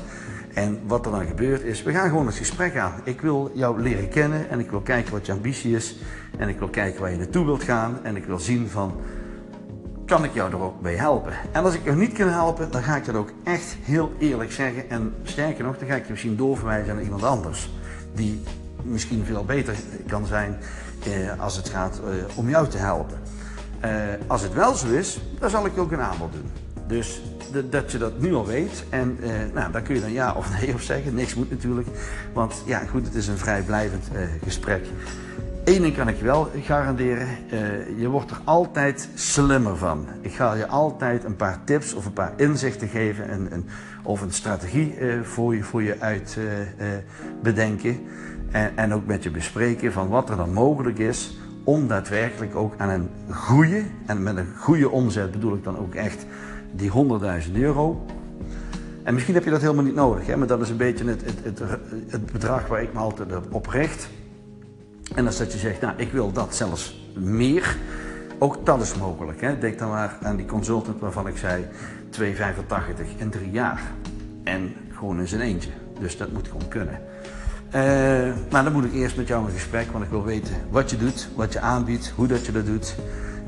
En 0.54 0.80
wat 0.88 1.06
er 1.06 1.12
dan 1.12 1.26
gebeurt 1.26 1.62
is, 1.62 1.84
we 1.84 1.92
gaan 1.92 2.10
gewoon 2.10 2.26
het 2.26 2.36
gesprek 2.36 2.78
aan. 2.78 2.94
Ik 3.04 3.22
wil 3.22 3.52
jou 3.54 3.82
leren 3.82 4.10
kennen 4.10 4.50
en 4.50 4.60
ik 4.60 4.70
wil 4.70 4.82
kijken 4.82 5.12
wat 5.12 5.26
je 5.26 5.32
ambitie 5.32 5.76
is. 5.76 5.96
En 6.38 6.50
ik 6.50 6.60
wil 6.60 6.70
kijken 6.70 7.02
waar 7.02 7.12
je 7.12 7.18
naartoe 7.18 7.46
wilt 7.46 7.64
gaan. 7.64 8.00
En 8.04 8.16
ik 8.16 8.26
wil 8.26 8.40
zien 8.40 8.70
van, 8.70 9.02
kan 10.06 10.24
ik 10.24 10.34
jou 10.34 10.52
er 10.52 10.60
ook 10.60 10.82
bij 10.82 10.96
helpen? 10.96 11.34
En 11.52 11.64
als 11.64 11.74
ik 11.74 11.84
jou 11.84 11.98
niet 11.98 12.14
kan 12.14 12.28
helpen, 12.28 12.72
dan 12.72 12.84
ga 12.84 12.96
ik 12.96 13.06
dat 13.06 13.16
ook 13.16 13.32
echt 13.44 13.78
heel 13.82 14.12
eerlijk 14.20 14.52
zeggen. 14.52 14.90
En 14.90 15.14
sterker 15.24 15.64
nog, 15.64 15.78
dan 15.78 15.88
ga 15.88 15.96
ik 15.96 16.06
je 16.06 16.12
misschien 16.12 16.36
doorverwijzen 16.36 16.96
naar 16.96 17.04
iemand 17.04 17.24
anders. 17.24 17.72
Die 18.14 18.42
misschien 18.86 19.26
veel 19.26 19.46
beter 19.46 19.76
kan 20.08 20.26
zijn 20.26 20.58
eh, 21.04 21.42
als 21.42 21.58
het 21.58 21.70
gaat 21.70 22.00
eh, 22.00 22.38
om 22.38 22.50
jou 22.50 22.68
te 22.68 22.78
helpen. 22.78 23.18
Eh, 23.80 23.92
als 24.28 24.42
het 24.42 24.54
wel 24.54 24.74
zo 24.74 24.88
is, 24.88 25.20
dan 25.40 25.50
zal 25.50 25.66
ik 25.66 25.76
je 25.76 25.82
ook 25.82 25.92
een 25.92 26.02
aanbod 26.02 26.34
doen. 26.34 26.52
Dus 26.88 27.22
dat 27.70 27.92
je 27.92 27.98
dat 27.98 28.20
nu 28.20 28.34
al 28.34 28.46
weet. 28.46 28.84
En 28.90 29.18
eh, 29.22 29.30
nou, 29.54 29.72
daar 29.72 29.82
kun 29.82 29.96
je 29.96 30.02
dan 30.02 30.12
ja 30.12 30.34
of 30.34 30.60
nee 30.60 30.74
op 30.74 30.82
zeggen. 30.82 31.14
Niks 31.14 31.36
moet 31.36 31.50
natuurlijk. 31.50 31.88
Want 32.34 32.64
ja, 32.66 32.80
goed, 32.80 33.06
het 33.06 33.16
is 33.16 33.28
een 33.28 33.38
vrijblijvend 33.38 34.08
eh, 34.14 34.22
gesprek. 34.44 34.86
Eén 35.64 35.82
ding 35.82 35.96
kan 35.96 36.08
ik 36.08 36.18
je 36.18 36.24
wel 36.24 36.52
garanderen. 36.62 37.28
Uh, 37.54 38.00
je 38.00 38.08
wordt 38.08 38.32
er 38.32 38.38
altijd 38.44 39.10
slimmer 39.14 39.78
van. 39.78 40.08
Ik 40.22 40.34
ga 40.34 40.54
je 40.54 40.68
altijd 40.68 41.24
een 41.24 41.36
paar 41.36 41.60
tips 41.64 41.94
of 41.94 42.06
een 42.06 42.14
paar 42.14 42.34
inzichten 42.36 42.88
geven. 42.88 43.30
En, 43.30 43.52
en, 43.52 43.66
of 44.04 44.22
een 44.22 44.32
strategie 44.32 44.96
voor, 45.24 45.56
je, 45.56 45.64
voor 45.64 45.84
je 45.84 46.00
uit 46.00 46.38
bedenken. 47.42 48.00
En, 48.56 48.78
en 48.78 48.94
ook 48.94 49.06
met 49.06 49.24
je 49.24 49.32
bespreken 49.32 49.92
van 49.92 50.08
wat 50.08 50.30
er 50.30 50.38
dan 50.38 50.54
mogelijk 50.54 51.00
is. 51.00 51.38
Om 51.64 51.88
daadwerkelijk 51.88 52.56
ook 52.56 52.74
aan 52.78 52.90
een 52.90 53.10
goede, 53.34 53.84
en 54.06 54.24
met 54.24 54.38
een 54.38 54.48
goede 54.58 54.90
omzet 54.90 55.32
bedoel 55.32 55.54
ik 55.54 55.64
dan 55.64 55.78
ook 55.78 55.96
echt 55.96 56.26
die 56.72 56.92
100.000 57.48 57.52
euro. 57.54 58.06
En 59.04 59.14
misschien 59.14 59.36
heb 59.36 59.44
je 59.44 59.50
dat 59.50 59.62
helemaal 59.62 59.84
niet 59.84 59.96
nodig, 59.96 60.26
hè? 60.26 60.38
maar 60.38 60.48
dat 60.48 60.62
is 60.62 60.70
een 60.70 60.78
beetje 60.78 61.06
het, 61.06 61.26
het, 61.26 61.60
het, 61.60 61.60
het 62.08 62.32
bedrag 62.32 62.68
waar 62.68 62.82
ik 62.82 62.94
me 62.94 63.00
altijd 63.00 63.30
op 63.50 63.68
richt. 63.68 64.10
En 65.16 65.26
als 65.26 65.38
dat 65.38 65.54
je 65.54 65.60
zegt, 65.60 65.82
nou 65.82 65.94
ik 65.98 66.12
wil 66.12 66.32
dat 66.32 66.56
zelfs 66.56 67.12
meer, 67.16 67.78
ook 68.40 68.66
dat 68.66 68.82
is 68.82 68.96
mogelijk. 68.96 69.42
Hè? 69.42 69.60
Denk 69.60 69.80
dan 69.80 69.90
maar 69.90 70.18
aan 70.22 70.36
die 70.36 70.46
consultant 70.46 71.00
waarvan 71.00 71.28
ik 71.28 71.38
zei 71.38 71.66
2,85 72.20 72.26
in 73.18 73.30
drie 73.30 73.52
jaar. 73.52 73.82
En 74.44 74.74
gewoon 74.94 75.20
in 75.20 75.28
zijn 75.28 75.42
eentje. 75.42 75.70
Dus 76.00 76.18
dat 76.18 76.32
moet 76.32 76.48
gewoon 76.48 76.68
kunnen. 76.68 77.00
Uh, 77.76 77.82
maar 78.52 78.64
dan 78.64 78.74
moet 78.74 78.86
ik 78.86 78.94
eerst 78.94 79.16
met 79.16 79.28
jou 79.28 79.48
in 79.48 79.54
gesprek, 79.54 79.92
want 79.92 80.04
ik 80.04 80.10
wil 80.10 80.24
weten 80.24 80.56
wat 80.70 80.90
je 80.90 80.98
doet, 80.98 81.28
wat 81.36 81.54
je 81.54 81.60
aanbiedt, 81.60 82.14
hoe 82.16 82.28
dat 82.28 82.46
je 82.46 82.52
dat 82.52 82.66
doet 82.66 82.96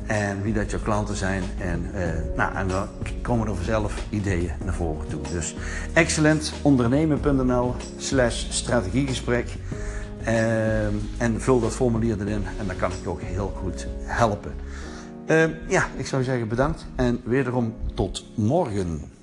en 0.06 0.42
wie 0.42 0.54
dat 0.54 0.72
je 0.72 0.82
klanten 0.82 1.16
zijn. 1.16 1.44
En, 1.58 1.86
uh, 1.96 2.02
nou, 2.36 2.56
en 2.56 2.68
dan 2.68 2.88
komen 3.22 3.48
er 3.48 3.56
vanzelf 3.56 4.04
ideeën 4.10 4.52
naar 4.66 4.74
voren 4.74 5.08
toe. 5.08 5.22
Dus 5.32 5.56
excellentondernemen.nl 5.94 7.76
slash 7.98 8.46
strategiegesprek. 8.50 9.56
Uh, 10.22 10.86
en 11.18 11.42
vul 11.42 11.60
dat 11.60 11.74
formulier 11.74 12.22
erin 12.22 12.46
en 12.60 12.68
dan 12.68 12.76
kan 12.76 12.92
ik 12.92 12.98
je 13.02 13.10
ook 13.10 13.22
heel 13.22 13.54
goed 13.56 13.88
helpen. 14.00 14.52
ja, 15.68 15.88
ik 15.96 16.08
zou 16.08 16.24
zeggen 16.24 16.48
bedankt 16.48 16.86
en 16.96 17.22
wederom 17.24 17.74
tot 17.94 18.26
morgen. 18.36 19.17